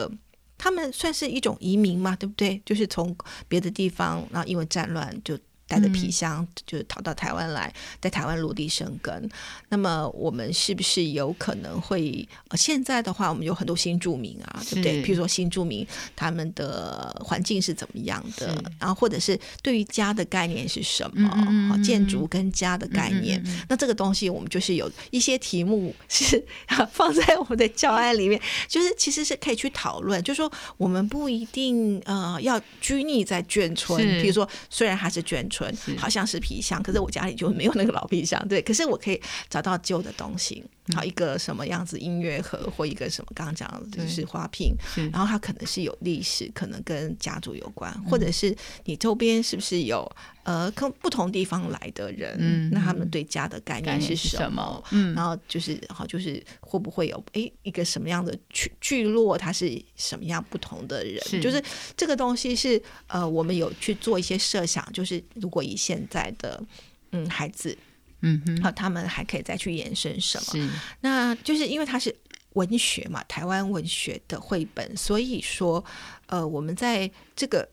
[0.58, 2.62] 他们算是一种移民嘛，对不对？
[2.66, 3.16] 就是从
[3.48, 5.38] 别的地方，然后因为战乱就
[5.68, 9.30] 带着皮箱，就是逃到台湾来，在台湾落地生根。
[9.70, 12.28] 那么我们是不是有可能会？
[12.50, 15.02] 呃，现在的话，我们有很多新住民啊，对不对？
[15.02, 15.86] 是譬如说新住民
[16.16, 21.30] 他们的环境是怎么样的，然后或者是对于家的概念是什嗯么？
[21.30, 23.44] 好嗯嗯嗯建筑跟家的概念。
[23.68, 26.44] 那这个东西，我们就是有一些题目是
[26.92, 35.55] 放在我们的教案里面，就是其实是可以去讨论，就是说我们不一定呃要拘泥在眷村，是比如说虽然它是眷村，
[35.98, 44.76] 好像是皮箱，可是我家里就没有那个老皮箱，对，可是我可以找到旧的东西，好一个什么样子音乐盒或一个什么刚刚讲的就是花瓶，
[45.12, 50.10] 然后它可能是有历史，可能跟家族有关，或者是你周边是不是有
[50.46, 54.84] 呃跟不同地方来的人，嗯那他们对家的概念是什什么？
[54.92, 55.14] 嗯。
[55.14, 61.42] 然后就是好，就是会不会有诶一个什么样的聚聚落，它是什么样不同的人，是。
[61.42, 61.62] 就是
[61.98, 66.64] 这个东西是呃我们有去做一些设想，就是如果以现在的
[67.12, 67.76] 嗯孩子，
[68.22, 70.70] 嗯哼，好，他们还可以再去延伸什么？
[71.02, 72.16] 那就是因为它是
[72.54, 75.84] 文学嘛，台湾文学的绘本，所以说，
[76.28, 77.68] 呃，我们在这个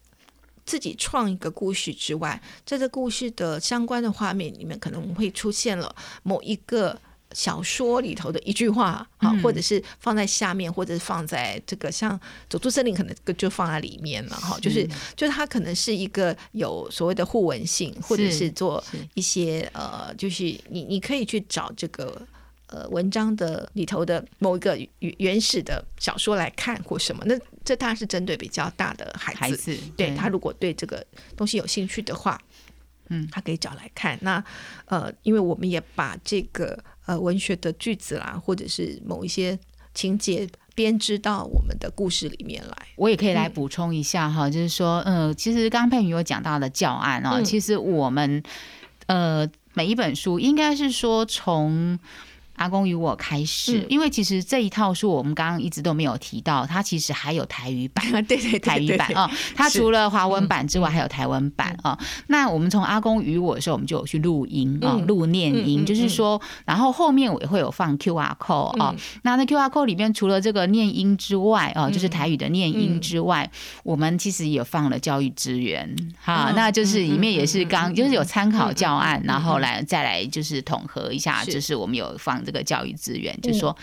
[0.64, 6.98] 自己创一个故事之外，在这故事的相关的画面里面，可能会出现了某一个。
[7.34, 12.12] 小说里头的一句话，好，嗯或者是放在下面，或者是放在这个像
[12.46, 14.86] 《走出森林》，可能就放在里面了，哈，就是
[15.16, 18.84] 就是它可能是一个有所谓的互文性，或者是是做
[19.14, 22.20] 一些呃，就是你你可以去找这个
[22.73, 31.05] 呃文章的里头的某一个原原始的小说来看或什么，那这当然是针对比较大的孩子，孩子对他如果对这个
[31.37, 32.41] 东西有兴趣的话，
[33.11, 34.18] 嗯，他可以找来看。
[34.23, 34.43] 那
[34.87, 39.59] 呃，因为我们也把这个呃文学的句子啦，或者是某一些
[39.93, 42.77] 情节编织到我们的故事里面来。
[42.97, 48.43] 我也可以来补充一下哈，就是说，呃，其实刚刚佩宇有讲到的教案啊，嗯其实我们
[49.07, 51.99] 呃每一本书应该是说从。
[52.57, 53.86] 阿公与我开始，嗯。
[53.88, 58.05] 因为其实这一套书我们刚刚一直都没有提到，它其实还有台语版。
[58.26, 61.76] 对对对台语版哦，它除了华文版之外，还有台湾版。
[61.82, 61.98] 哦。
[62.28, 68.94] 那我们从阿公与我的时候，我们就有去录音哦，嗯录念音，就是说，然后后面我也会有放 QR code 哦。
[69.22, 73.50] 那那 QR code 里面除了这个念音之外哦，就是台语的念音之外，
[73.82, 75.88] 我们其实也放了教育资源。
[76.20, 83.76] 哈，嗯那就是里面也是刚就是有参考教案然后来再来就是统合一下，就是我们有放这个教育资源，就是说。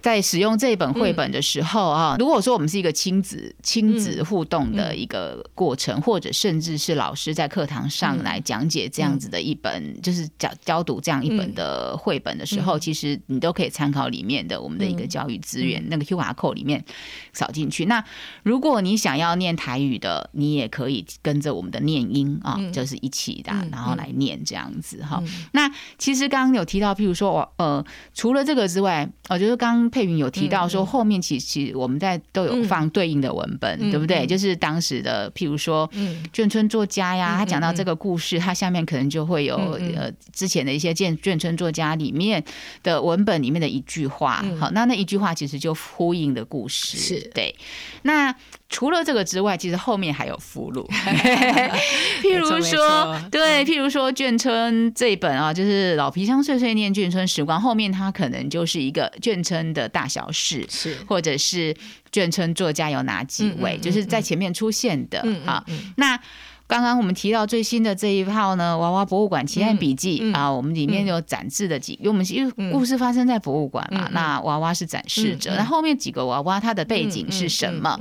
[0.00, 16.84] 在使用这本绘本的时候啊，如果说我们是一个亲子亲子互动的一个过程，或者甚至是老师在课堂上来讲解这样子的一本，就是教教读这样一本的绘本的时候，其实你都可以参考里面的我们的一个教育资源，那个 QR code 里面
[17.32, 17.86] 扫进去。
[17.86, 18.02] 那
[18.42, 25.22] 如果你想要念台语的，你也可以跟着我们的念音啊，就是一起的，然后来念这样子哈。
[25.52, 27.84] 那其实刚刚有提到，譬如说我呃，
[28.14, 34.26] 除了这个之外，我觉得刚刚佩云有提到说，后面其实我们在都有放对应的文本，对不对？
[34.26, 35.88] 就是当时的譬如说
[36.30, 42.44] 眷村作家呀，他讲到这个故事，他下面可能就会有呃之前的一些眷眷村作家里面
[42.82, 47.30] 的文本里面的一句话，好，那那一句话其实就呼应的故事，是。
[47.32, 47.54] 对。
[48.02, 48.34] 那
[48.70, 50.86] 除了这个之外，其实后面还有附录，
[52.22, 60.96] 譬如说，对，譬如说眷村这一本啊，就是老皮箱碎碎念眷村时光，后面它可能就是一个眷村的大小事，是。
[61.06, 61.74] 或者是
[62.12, 65.20] 眷村作家有哪几位，嗯嗯就是在前面出现的。
[65.46, 65.64] 啊。
[65.96, 66.20] 那
[66.66, 70.34] 刚刚我们提到最新的这一套呢，《娃娃博物馆奇案笔记》嗯嗯。
[70.34, 77.98] 啊，我们里面有展示的几，因为我们因为故事发生在博物馆嘛，那娃娃是展示者，那后面几个娃娃它的背景是什么？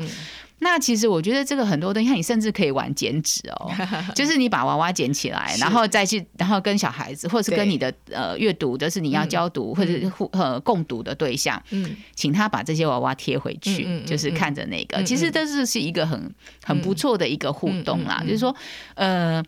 [0.59, 3.71] 那其实我觉得这个很多东西，你甚至可以玩剪纸哦，
[4.15, 11.95] 就是你把娃娃捡起来，然后再去，然后跟小孩子，或者是跟你的呃阅读就是你要教读、或者是互呃共读的对象，嗯。
[12.15, 16.33] 请他把这些娃娃贴回去，嗯嗯嗯就是看着那个，其实这是是一个很
[16.63, 18.55] 很不错的一个互动啦，就是说
[18.95, 19.43] 呃。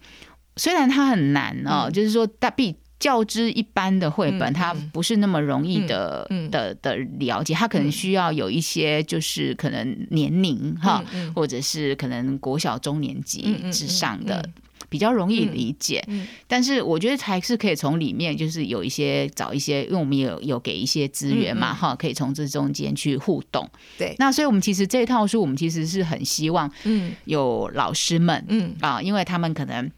[0.55, 6.51] 虽然它很难哦，就是说，但必较之一般的绘本，嗯它不是那么容易的、嗯嗯。
[6.51, 11.33] 的的了解，它可能需要有一些就是可能年龄哈，嗯嗯。
[11.33, 14.41] 或者是可能国小中年级之上的。
[14.45, 14.53] 嗯。
[14.91, 23.69] 比较容易理解，嗯但是我觉得还是可以从里面，就是有一些找一些，因为我们有有给一些资源嘛，哈、可以从这中间去互动。
[23.99, 24.15] 对。
[24.17, 27.11] 那所以我们其实这套书，我们其实是很希望嗯。
[27.25, 28.73] 有老师们，嗯。
[28.79, 29.91] 啊，因为他们可能。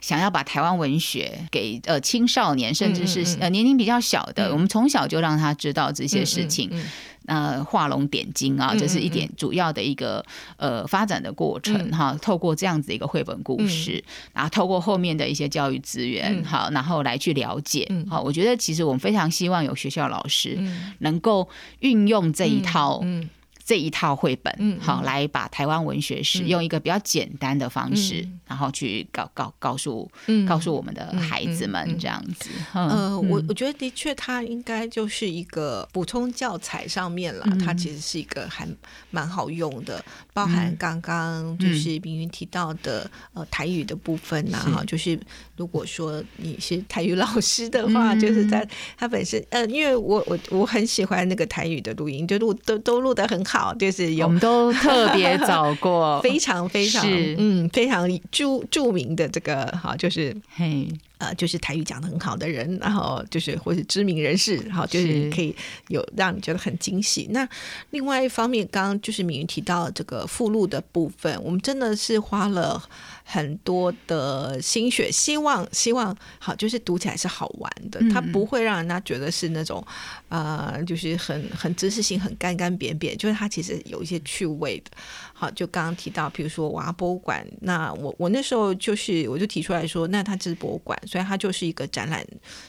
[0.00, 4.52] 想要把台湾文学给呃青少年，甚至是呃年龄比较小的，嗯。
[4.52, 6.84] 我们从小就让他知道这些事情，嗯
[7.26, 10.24] 呃，画龙点睛啊，嗯这是一点主要的一个
[10.56, 11.92] 呃发展的过程嗯。
[11.92, 12.18] 哈。
[12.20, 16.44] 透过这样子一个绘本故事，然后透过后面的一些教育资源，嗯。
[16.44, 20.92] 好，然后来去了解嗯，好，我觉得其实我们非常希望有学校老师嗯。
[21.00, 21.48] 能够
[21.80, 23.28] 运用这一套嗯
[23.64, 25.04] 这一套绘本，嗯好，嗯。
[25.04, 26.48] 来把台湾文学史嗯。
[26.48, 28.40] 用一个比较简单的方式，嗯。
[28.46, 32.50] 然后去告告告诉嗯告诉我们的孩子们这样子。
[32.72, 33.28] 呃，嗯。
[33.28, 37.58] 我我觉得的确，它应该就是一个补充教材上面啦，嗯。
[37.58, 38.66] 它其实是一个还
[39.10, 40.02] 蛮好用的，
[40.32, 40.76] 包含嗯。
[40.78, 45.18] 刚刚就是明云提到的呃台语的部分呐、哈，就是
[45.56, 48.20] 如果说你是台语老师的话，嗯。
[48.20, 57.04] 就是在它本身呃，因为我我我很喜欢那个台语的录音，就录都都录的很好，就是有我们都特别找过， 非常非常
[57.38, 60.88] 嗯非常著著名的这个哈，就是嘿，
[61.18, 65.54] 呃，就是台语讲的很好的人，然后就是或是知名人士，好，就是是可以
[65.88, 67.28] 有让你觉得很惊喜。
[67.30, 67.46] 那
[67.90, 72.82] 另外一方面，刚刚就是敏云提到这个附录的部分，我们真的是花了
[73.32, 79.86] 很多的心血，希望希望好，就是读起来是好玩的，它嗯不会让人家觉得是那种
[80.28, 84.90] 呃，就是很很知识性、很干干扁扁，就是它其实有一些趣味的。
[85.32, 92.26] 好，就刚刚提到，比如说娃博物馆，那我我那时候就是我就提出来说，那它就是博物馆，所以它就是一个展览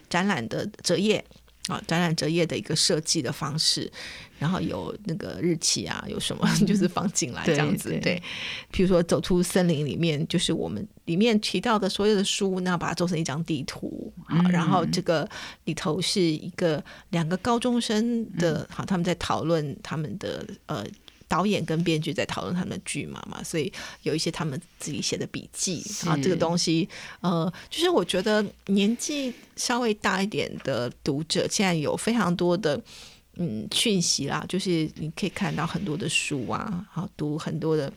[0.09, 1.23] 展览的折页
[1.67, 3.91] 啊，展览折页的一个设计的方式，
[4.39, 8.23] 然后有那个日期啊，有什么 就是放进来这样子，对对。
[8.71, 15.29] 比如说走出森林里面，就是我们里面提到的所有的书，那把它做成一张地图，好，然后这个
[15.65, 20.85] 里头是一个两个高中生的，好，他们在讨论他们的呃。
[21.31, 23.71] 导演跟编剧在讨论他们的剧嘛嘛，所以
[24.03, 26.89] 有一些他们自己写的笔记啊，这个东西，
[27.21, 32.77] 呃，就是我觉得年纪稍微大一点的读者，现在有非常多的
[33.37, 37.89] 嗯讯息啦，就是你可以看到很多的书啊，好读很多的。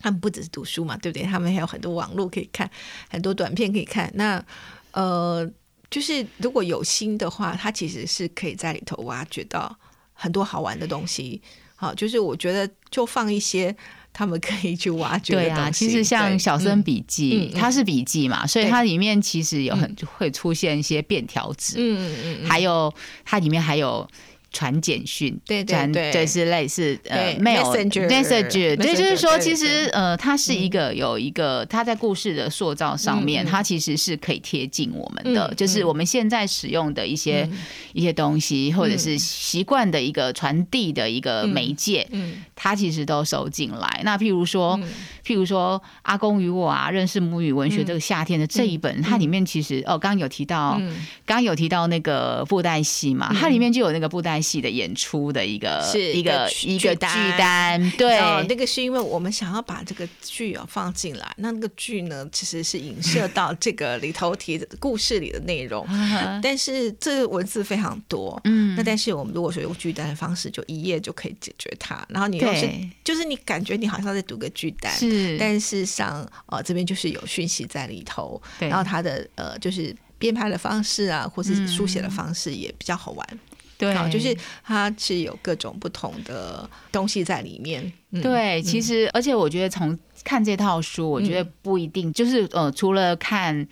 [0.00, 1.24] 他们不只是读书嘛，对不对？
[1.24, 2.68] 他们还有很多网络可以看，
[3.08, 4.10] 很多短片可以看。
[4.14, 4.44] 那
[4.90, 5.48] 呃，
[5.88, 9.78] 就是如果有心的话，他其实是可以在里头挖掘到
[10.12, 11.40] 很多好玩的东西。
[11.82, 13.74] 好，就是我觉得就放一些
[14.12, 15.68] 他们可以去挖掘的对啊。
[15.68, 24.08] 其实像小森笔记，它是笔记嘛，所以它里面其实有很会出现一些便条纸，嗯嗯嗯，还有它里面还有。
[24.52, 26.12] 传简讯，对对传对。
[26.12, 35.86] 对是类似呃 Messenger message，对，就是说其实呃，它是一个有一个它在故事的塑造上面，它其实是可以贴近我们的，嗯就是嗯。
[35.88, 37.58] 我们现在使用的一些嗯。
[37.92, 44.00] 一些东西，或者是习惯的一个传递的一个媒介，嗯它其实都收进来。
[44.04, 44.88] 那譬如说，嗯。
[45.24, 50.88] 譬如说《阿公与我》啊，认识母语文学这个夏天的这一本，它里面其实哦，刚刚有提到，嗯。
[51.24, 56.98] 刚刚有提到那个布袋戏嘛，它里面就有那个布袋戏的演出的一个是一个一个剧
[57.38, 57.42] 单。
[57.42, 65.86] 单，对，哦，那个是因为我们想要把这个剧啊放进来，那那个剧呢，其实是影射到这个里头提的故事里的内容，
[66.42, 68.74] 但是这个文字非常多，嗯。
[68.76, 72.68] 那但是我们如果说用剧单的方式，就一页就可以解决它，然后你又是
[73.04, 78.68] 就是你感觉你好像在读个剧单，是，但事实上呃这边就是有讯息在里头，对。
[78.68, 83.38] 然后它的呃就是编排的方式啊，或是书写的方式也比较好玩。
[83.82, 87.92] 对，好，就是它是有各种不同的东西在里面。
[88.12, 93.66] 嗯、对，其实而且我觉得从看这套书，我觉得不一定就是呃，除了看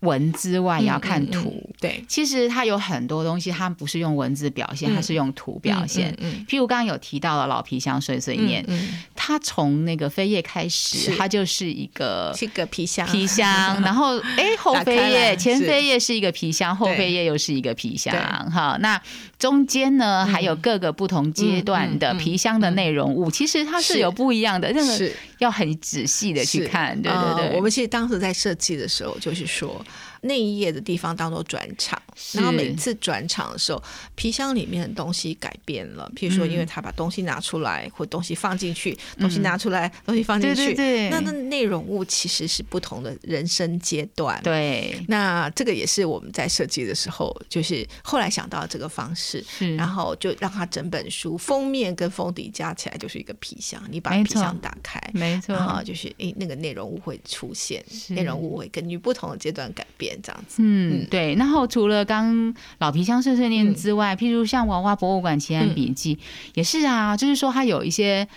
[0.00, 1.70] 文之外，也要看嗯嗯嗯图。
[1.80, 4.94] 对，其实它有很多东西，它不是用文字表现，嗯。
[4.94, 6.14] 它是用图表现。
[6.20, 13.48] 嗯，譬如刚刚有提到了老皮箱碎碎念，嗯，它从那个扉页开始，它就是一个是个皮箱，皮箱，
[13.82, 18.12] 然后哎后扉页前扉页是一个皮箱，后对扉页又是一个皮箱。
[18.14, 18.20] 对。
[18.50, 18.76] 哈。
[18.80, 19.00] 那
[19.38, 24.72] 中间呢还有各个不同阶段的皮箱的内容物，其实它是是有不一样的。
[24.72, 29.84] 那个是要很仔细的去看，对呃对对，我们其实当时在设计的时候，就是说
[30.20, 32.00] 那一页的地方当做转场，
[32.32, 33.82] 然后每次转场的时候，
[34.14, 36.48] 皮箱里面的东西改变了，譬如说，嗯。
[36.48, 44.40] 因为他把东西拿出来，或东西放进去，东西拿出来，东西放进去，对对对，那那内容物其实是不同的人生阶段。
[44.42, 44.98] 对。
[45.08, 49.44] 那这个也是我们在设计的时候，就是后来想到这个方式，
[49.76, 60.62] 然后就让它整本书封面跟封底加起来就是一个皮箱，你把皮箱打开，没错，然后就是诶，那个内容物会出现，内容物会根据不同的阶段改变，这样子。
[60.62, 61.34] 嗯嗯，对。
[61.34, 66.18] 然后除了刚老皮箱碎碎念之外，譬如像娃娃博物馆奇案笔记、
[66.54, 68.28] 也是啊，就是说它有一些。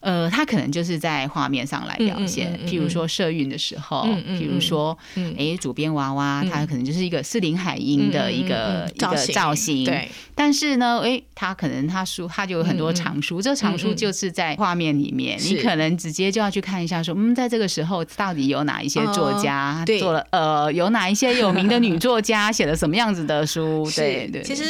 [0.00, 4.06] 呃，它可能就是在画面上来表现，譬如说社运的时候，
[4.38, 5.34] 譬如说，嗯。
[5.38, 23.90] 哎、主编娃娃，他可能就是一个四林海音的一个、一个造型，对，但是呢，诶，他可能他书他就有很多藏书，这藏书就是在画面里面，是你可能直接就要去看一下说，嗯，在这个时候到底有哪一些作家、做了呃，有哪一些有名的女作家 写了什么样子的书？
[23.96, 24.64] 对对，其实。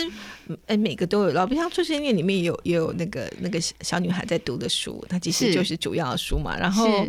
[0.66, 6.56] 哎，每个都有，老比像《碎碎念》里面也有也有那个那个小女孩在读的书，它其实就是主要的书嘛。
[6.56, 7.06] 然后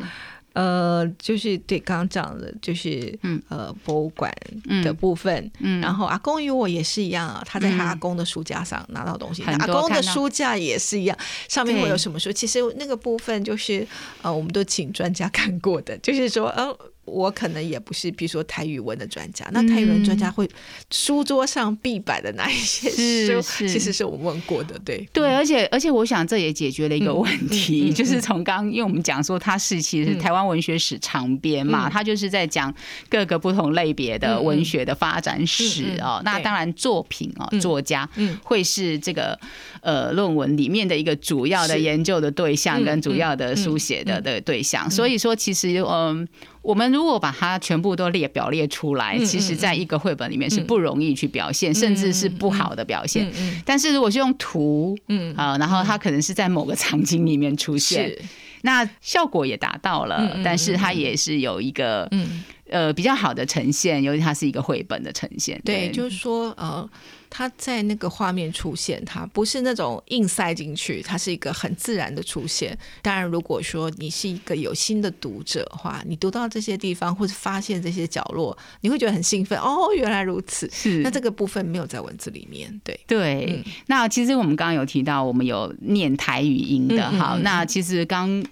[0.53, 4.29] 呃，就是对刚刚讲的，就是嗯呃博物馆
[4.65, 5.49] 嗯的部分。
[5.59, 11.17] 嗯然后阿公与我也是一样啊，他在他嗯阿公的书架上拿到东西，阿公的书架也是一样，
[11.47, 12.31] 上面会有什么书？
[12.33, 13.87] 其实那个部分就是
[14.21, 16.77] 呃，我们都请专家看过的，就是说呃。
[17.11, 20.49] 我可能也不是，比如说台语文的专家，那台语文专家会
[20.89, 25.07] 书桌上必摆的那一些书，其实是我们问过的，对。
[25.11, 31.91] 对，而且而且，我想这也解决了一个问题，就是从刚，因为我们讲说它是其实台湾文学史长编嘛，嗯。
[31.91, 32.73] 它就是在讲
[33.09, 36.21] 各个不同类别的文学的发展史哦。
[36.23, 36.43] 那对。
[36.43, 38.37] 当然，作品哦，嗯作家嗯。
[38.43, 39.37] 会是这个
[39.81, 44.23] 呃论文里面的一个主要的研究的对象嗯跟主要的书写的嗯。
[44.23, 44.89] 的对象。
[44.89, 46.27] 所以说，其实嗯。
[46.61, 53.31] 我们如果把它全部都列表列出来，嗯其实在一个绘本里面是嗯不容易去表现，甚至是不好的表现。
[53.65, 58.15] 但是如果是用图，嗯啊，然后它可能是在某个场景里面出现，
[58.61, 62.43] 那效果也达到了，但是它也是有一个、嗯。
[62.71, 65.61] 呃比较好的呈现，尤其它是一个绘本的呈现。
[65.65, 66.89] 对，就是说，呃，
[67.33, 72.77] 它在那个画面出现，它不是那种硬塞进去，它是一个很自然的出现。
[73.01, 79.57] 当然，如果说你是一个有心的读者的话，你读到这些地方或者发现这些角落，你会觉得很兴奋。
[79.57, 80.69] 哦，原来如此。
[80.73, 82.99] 是那这个部分没有在文字里面，对。
[83.07, 88.43] 对，嗯那其实我们刚刚有提到，我们有念台语音的哈、嗯嗯嗯那其实刚。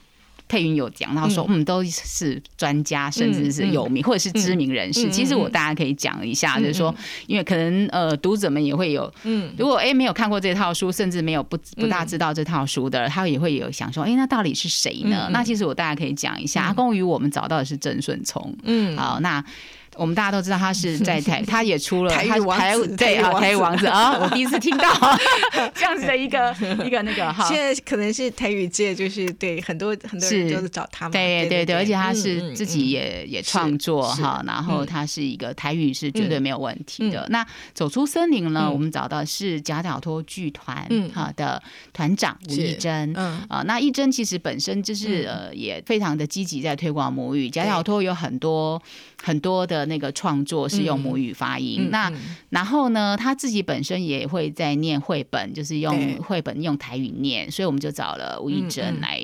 [0.49, 5.09] 佩云有讲到说，嗯，都是专家，甚至是嗯有名、或者是知名人士。
[5.09, 6.93] 其实我大家可以讲一下，嗯就是说，
[7.27, 9.53] 因为可能呃读者们也会有嗯。
[9.57, 15.29] 如果哎没有看过这套书，甚至没有不不大知道这套书的，他也会有想说，哎，那到底是谁呢？
[15.31, 18.53] 那其实我大家可以讲一下，阿公与我们找到的是郑顺聪。
[18.63, 18.97] 嗯。
[18.97, 19.43] 好，那
[19.95, 24.87] 我们大家都知道他是在台， 他也出了他台语王子台对啊，台台语语王子啊， 我第一次听到
[25.75, 27.43] 这样子的一个一个那个哈。
[27.47, 31.11] 现在可能是台语界，就是对很多很多人是都是找他嘛。
[31.11, 37.25] 对对对，而且他是自己也也创作哈，然后嗯他是一个台语是绝对没有问题的。
[37.29, 41.61] 那走出森林呢，嗯我们找到是假脚托剧团嗯哈的
[41.93, 43.11] 团长吴是义珍。
[43.15, 47.49] 嗯啊，那一珍其实本身就是呃，也非常的积极在推广母语。
[47.49, 48.81] 假脚托有很多
[49.21, 51.87] 很多的那个创作是用母语发音。
[51.87, 52.15] 嗯那嗯
[52.49, 58.69] 然后呢，他自己本身也会在念绘本，就是用绘本用台语念，所以我们就找了吴义嗯嗯。
[58.69, 59.21] 珍来、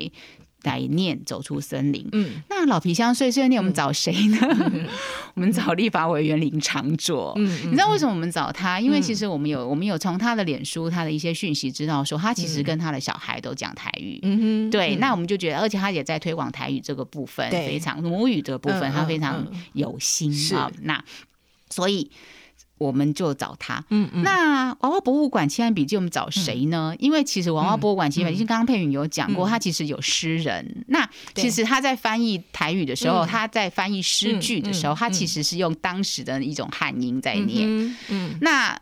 [0.66, 2.02] 来念《走出森林》。
[2.12, 4.38] 嗯那老皮箱碎碎念，我们找谁呢？
[5.34, 7.32] 我们找立法委员林长佐。
[7.36, 8.80] 嗯你知道为什么我们找他？
[8.80, 14.18] 因为其实我们有我们有从他的脸书、他的一些讯息知道说，他其实跟他的小孩都讲台语。
[14.22, 20.70] 嗯哼对，嗯那我们就觉得，而且他也在推广台语这个部分，非常母语这个部分，嗯他非常有心是啊。
[20.82, 21.02] 那
[21.70, 22.10] 所以
[22.78, 23.84] 我们就找他。
[23.90, 26.94] 嗯嗯那娃娃博物馆奇案笔记，我们找谁呢？
[26.98, 30.84] 因为其实娃娃博物馆奇案笔记，刚刚佩云有讲过，嗯他其实有诗人。
[30.88, 37.66] 那其实他在翻译台语的时候，嗯他在翻译诗句的时候，他其实是用当时的一种汉音在念。
[37.68, 38.78] 嗯嗯那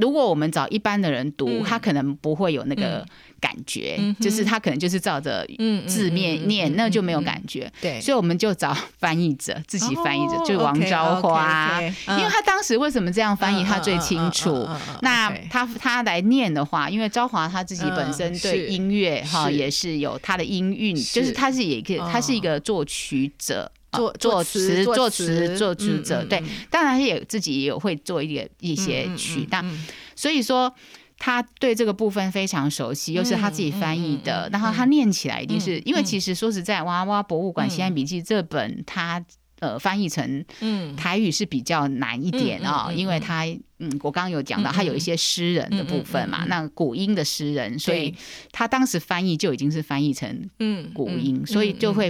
[0.00, 3.04] 如果我们找一般的人读，嗯他可能不会有那个
[3.40, 7.70] 感觉，嗯就是他可能就是照着嗯字面念，那就没有感觉。
[7.80, 14.68] 对，所以我们就找翻译者，自己翻译者，哦就是王昭华因为他当时为什么这样翻译，他最清楚。
[15.02, 23.70] 那他他来念的话，因为昭华他自己本身对音乐哈是也是有他的音韵，是就是他是也可以，嗯他是一个作曲者。
[23.92, 29.86] 作作作词词、作作词词、作词者，对当然也自己也有会做一点一些曲，但嗯。
[30.14, 30.72] 所以说
[31.18, 39.24] 他对这个部分非常熟悉，又是他自己翻译的，嗯嗯嗯然后他念起来一定是、嗯因为其实说实在，《娃娃博物馆嗯西安笔记》这本他。
[39.60, 40.94] 呃，翻译成嗯。
[40.94, 43.44] 台语是比较难一点啊、因为他
[43.80, 48.14] 嗯，我刚刚有讲到，他有一些诗人的部分嘛，那古音的诗人，所以
[48.52, 52.08] 他当时翻译就已经是翻译成嗯古音，所以就会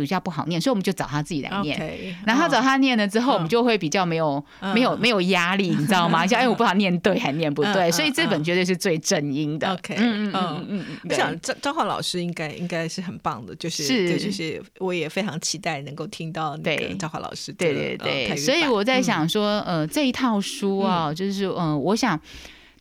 [0.00, 2.16] 比较不好念，所以我们就找他自己来念。
[2.26, 3.36] 然后他找他念了之后，嗯。
[3.36, 4.72] 我们就会比较没有、嗯。
[4.74, 6.24] 没有没有压力，你知道吗？
[6.26, 9.72] 像哎，我不知道念对还念不对，所以这本绝对是最正音的。
[9.72, 14.08] OK，嗯嗯嗯嗯我想张张浩老师应该应该是很棒的，就是是。
[14.08, 16.94] 对就是我也非常期待能够听到那个对。
[16.96, 22.18] 张浩老师的对对呃对，所以我在想说，呃，这一套书啊，就是嗯、呃，我想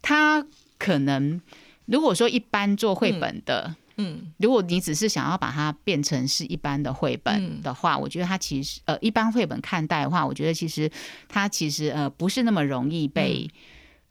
[0.01, 0.45] 他
[0.77, 1.39] 可能
[1.85, 3.75] 如果说一般做绘本的。
[3.97, 4.33] 嗯。
[4.37, 7.61] 如果你只是想要把它变成是一般的绘本嗯。
[7.61, 10.89] 的话，我觉得它其实呃一般绘本看待的话，我觉得其实
[11.27, 13.49] 它其实呃不是那么容易被。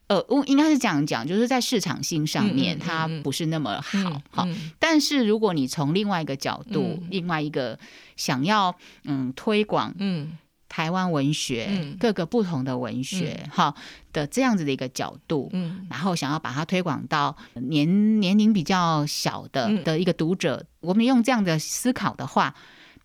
[0.07, 4.45] 呃，我应该是这样讲，就是在市场性上面，它嗯不是那么好嗯好。
[4.47, 4.71] 嗯。
[4.79, 7.09] 但是如果你从另外一个角度，嗯。
[7.11, 7.79] 另外一个
[8.15, 10.37] 想要嗯推广嗯
[10.75, 11.97] 台湾文学、嗯。
[12.01, 13.73] 各个不同的文学哈、
[14.13, 15.87] 的这样子的一个角度，嗯。
[15.89, 19.85] 然后想要把它推广到年年龄比较小的嗯。
[19.85, 22.53] 的一个读者，我们用这样的思考的话，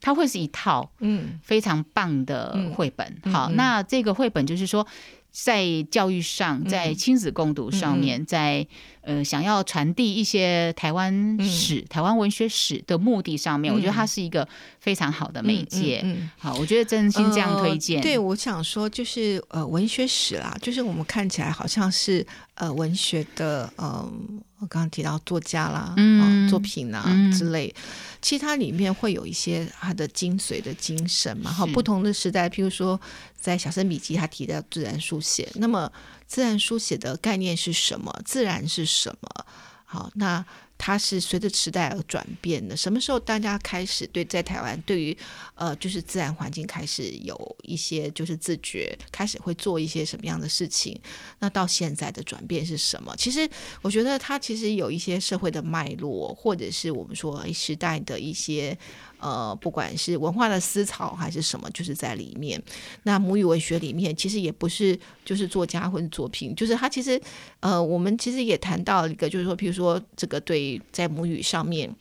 [0.01, 1.39] 它会是一套嗯。
[1.43, 3.21] 非常棒的绘本。
[3.31, 4.87] 好，那这个绘本就是说。
[5.31, 7.99] 在教育上，在亲子共读上嗯。
[7.99, 8.65] 面，在
[9.01, 14.47] 呃想要传递一些台湾史、台湾文学史的目的上面，我觉得它是一个
[14.79, 16.01] 非常好的媒介。
[16.03, 17.97] 嗯嗯好，我觉得真心这样推荐。
[17.97, 22.25] 呃对，我想说就是呃，文学史啦，就是我们看起来好像是
[22.55, 24.11] 呃文学的呃，
[24.59, 27.73] 我刚刚提到作家啦，嗯呃作品啊、嗯之类，
[28.21, 31.51] 其实它里面会有一些它的精髓的精神嘛。
[31.51, 32.99] 哈，不同的时代，譬如说
[33.39, 35.91] 在小生笔记，他提到自然书写，那么
[36.29, 38.21] 自然书写的概念是什么？
[38.23, 39.45] 自然是什么？
[39.83, 40.45] 好，那
[40.77, 42.77] 它是随着时代而转变的。
[42.77, 45.17] 什么时候大家开始对在台湾对于
[45.55, 50.95] 呃就是自然环境开始有一些就是自觉，开始会做一些什么样的事情？
[51.39, 53.15] 那到现在的转变是什么？
[53.17, 53.49] 其实
[53.81, 58.77] 我觉得它其实有一些社会的脉络，或者是我们说时代的一些。
[59.19, 62.61] 呃，不管是文化的思潮还是什么，就是在里面。
[63.03, 67.21] 那母语文学里面，其实也不是就是作家或者作品，就是它其实
[67.59, 71.93] 呃，我们其实也谈到一个，就是说，比如说这个对在母语上面。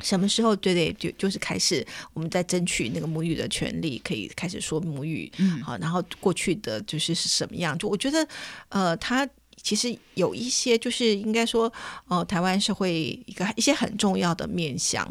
[0.00, 7.78] 什么时候对对就就是开始我们在争取那个母语的权利，可以开始说母语，嗯好，然后过去的就是是什么样？
[7.78, 8.26] 就我觉得，
[8.70, 9.26] 呃，他
[9.62, 11.72] 其实有一些就是应该说，
[12.08, 12.92] 呃，台湾社会
[13.24, 15.08] 一个一些很重要的面向。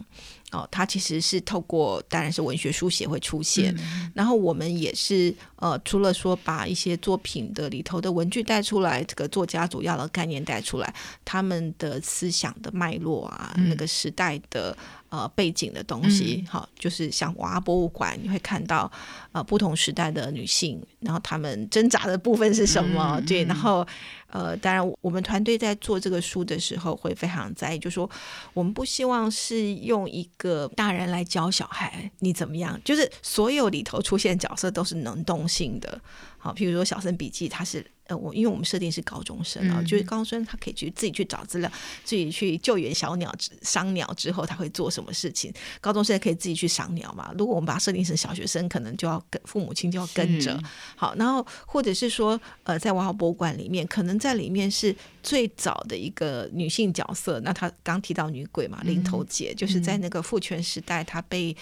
[0.54, 3.76] 哦，它其实是透过，当然是文学书写会出现，
[4.14, 10.94] 然后我们也是呃，除了说把一些作品的里头的文具带出来，这个作家主要的概念带出来，
[11.26, 14.78] 他们的思想的脉络啊，那个时代的
[15.14, 18.92] 呃背景的东西，好、就是像娃娃博物馆，你会看到
[19.32, 23.22] 呃不同时代的女性，然后她们挣扎的部分是什么？
[23.28, 23.86] 对，然后
[24.32, 28.10] 呃，当然我们团队在做这个书的时候会非常在意，就说
[28.56, 36.02] 我们不希望是用一个大人来教小孩你怎么样，就是所有里头出现角色都是能动性的。
[36.40, 41.72] 好，譬如说《小生笔记》，它是呃，我因为我们设定是高中生啊，嗯就是高中生他可以去自己去找资料，
[42.04, 45.54] 自己去救援小鸟、伤鸟之后他会做什么事情。
[45.80, 47.34] 高中生可以自己去赏鸟嘛？
[47.38, 50.62] 如果我们把它设定成小学生，可能就要跟父母亲就要跟着。
[50.96, 57.40] 好，然后或者是说，呃，在文化博物馆里面，可能在里面是最早的一个女性角色。
[57.40, 61.56] 那她刚提到女鬼嘛，林头姐，就是在那个父权时代，她被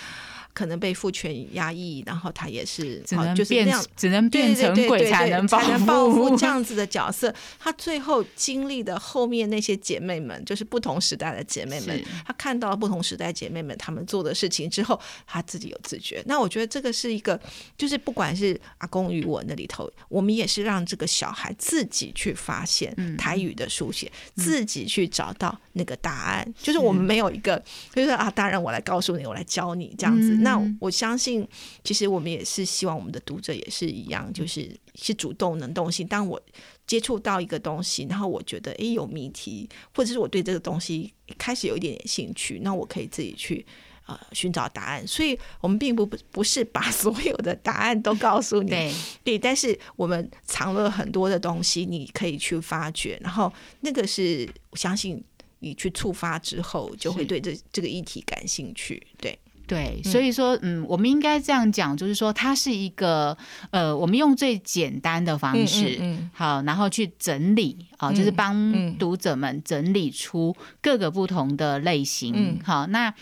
[0.53, 3.85] 可能被父权压抑，然后他也是好只能变就是那样。
[3.95, 16.23] 只能变成鬼才能才能报复复这样子的角色，他最后经历的后面那些姐妹们，就是不同时代的姐妹们他，看到了不同时代姐妹们她们做的事情之后，他自己有自觉。
[16.25, 17.39] 那我觉得这个是一个，
[17.77, 26.53] 就是不管是阿公与我那里头，我们也是让这个小孩自己去发现嗯台语的书写，自己去找到那个答案。
[26.61, 27.61] 就是我们没有一个，
[27.93, 30.33] 就是说啊，大人我来告诉你，我来教你这样子。
[30.33, 31.47] 嗯那我相信，
[31.83, 36.07] 其实我们也是希望我们的读者也是一样，就是是主动能动性。
[36.07, 36.41] 当我
[36.85, 43.65] 接触到一个东西，然后我觉得诶有谜题，或者是我对这个东西开始有一点点兴趣，那我可以自己去。
[44.07, 55.23] 呃，寻找答案，所以我们并不不是把 所有的答案都告诉你，对对，但是我们藏了很多的东西，你可以去发掘，然后那个是我相信
[55.59, 59.01] 你去触发之后，就会对这这个议题感兴趣。
[59.19, 59.37] 对，
[59.71, 63.37] 对，所以说，嗯，我们应该这样讲，就是说，它是一个，
[63.69, 72.59] 呃，我们用最简单的方式，嗯好，然后去整理，啊，就是嗯帮嗯读者们整理出各个不同的类型，嗯。
[72.61, 73.13] 好，那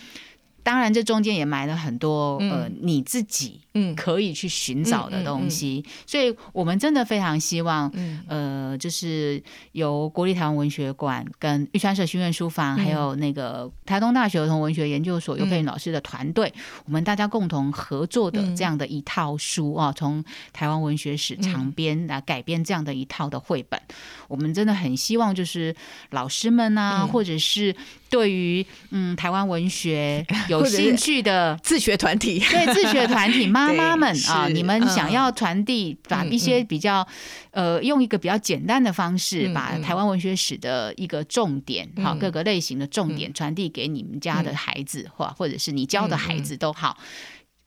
[0.64, 3.96] 当然这中间也埋了很多，呃嗯，你自己嗯。
[3.96, 8.20] 可以去寻找的东西，所以我们真的非常希望，嗯。
[8.28, 16.54] 呃，就是由国立台湾文学馆跟玉川社学院书房，还有那个台东大学儿童文学研究所尤佩云老师的团队，
[16.86, 20.24] 我们大家共同合作的这样的一套书啊，从
[20.54, 23.80] 台湾文学史长编来改编这样的一套的绘本，
[24.28, 25.76] 我们真的很希望就是
[26.12, 27.76] 老师们啊，或者是
[28.10, 31.58] 对于嗯台湾文学 有兴趣的。
[31.64, 37.08] 自学团体，对自学团体妈妈们啊，你们想嗯要传递，把嗯一些比较，
[37.52, 39.82] 呃，用一个比较简单的方式，嗯把嗯。
[39.82, 42.20] 台湾文学史的一个重点，好嗯。
[42.20, 46.98] 各个类型的重点传递给你们家的孩子，或或者是你教的孩子都好。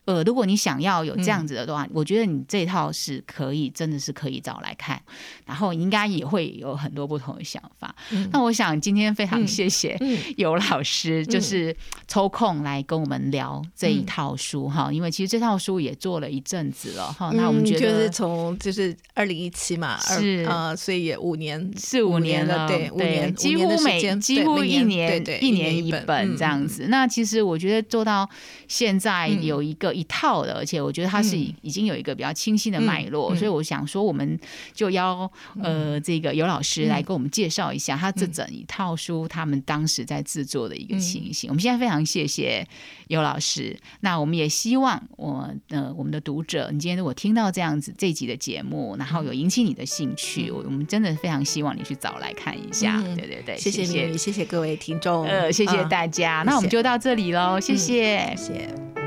[0.05, 5.01] 呃，如果你想要有这样子的话，我觉得你这套是可以，真的是可以找来看，
[5.47, 7.95] 然后应该也会有很多不同的想法。
[8.33, 11.75] 那我想今天非常谢谢嗯 尤老师，就是
[12.09, 17.31] 抽空来跟我们聊这嗯一套书哈，因为其实这套书也做了一阵子了哈。
[17.35, 26.87] 那我们嗯觉得就是从就是二零一七嘛，二是呃，所以也五年四五年了，对，五年几乎每几乎一年一年一一本嗯这样子。
[26.89, 28.29] 那其实我觉得做到
[28.67, 34.39] 现在嗯有一个一套的，而且我觉得它是已已经有一个比较清晰的脉络，所以我想说，我们
[34.73, 35.31] 就邀
[35.63, 41.49] 呃这个尤老师来跟我们介绍一下他这整一套书他们当时在制作的一个情形。
[41.49, 42.67] 我们现在非常谢谢
[43.09, 53.03] 尤老师，那我们也希望我呃我们的读者，你今天如果听到这样子这一集的节目，然后有引起你的兴趣，我我们真的非常希望你去找来看一下。
[53.05, 53.17] 嗯。
[53.17, 55.89] 对对对，谢谢谢你，谢谢各位听众，呃，谢谢嗯。
[55.89, 58.35] 大家，谢那我们就到这里喽，谢谢。
[58.37, 59.02] 谢谢。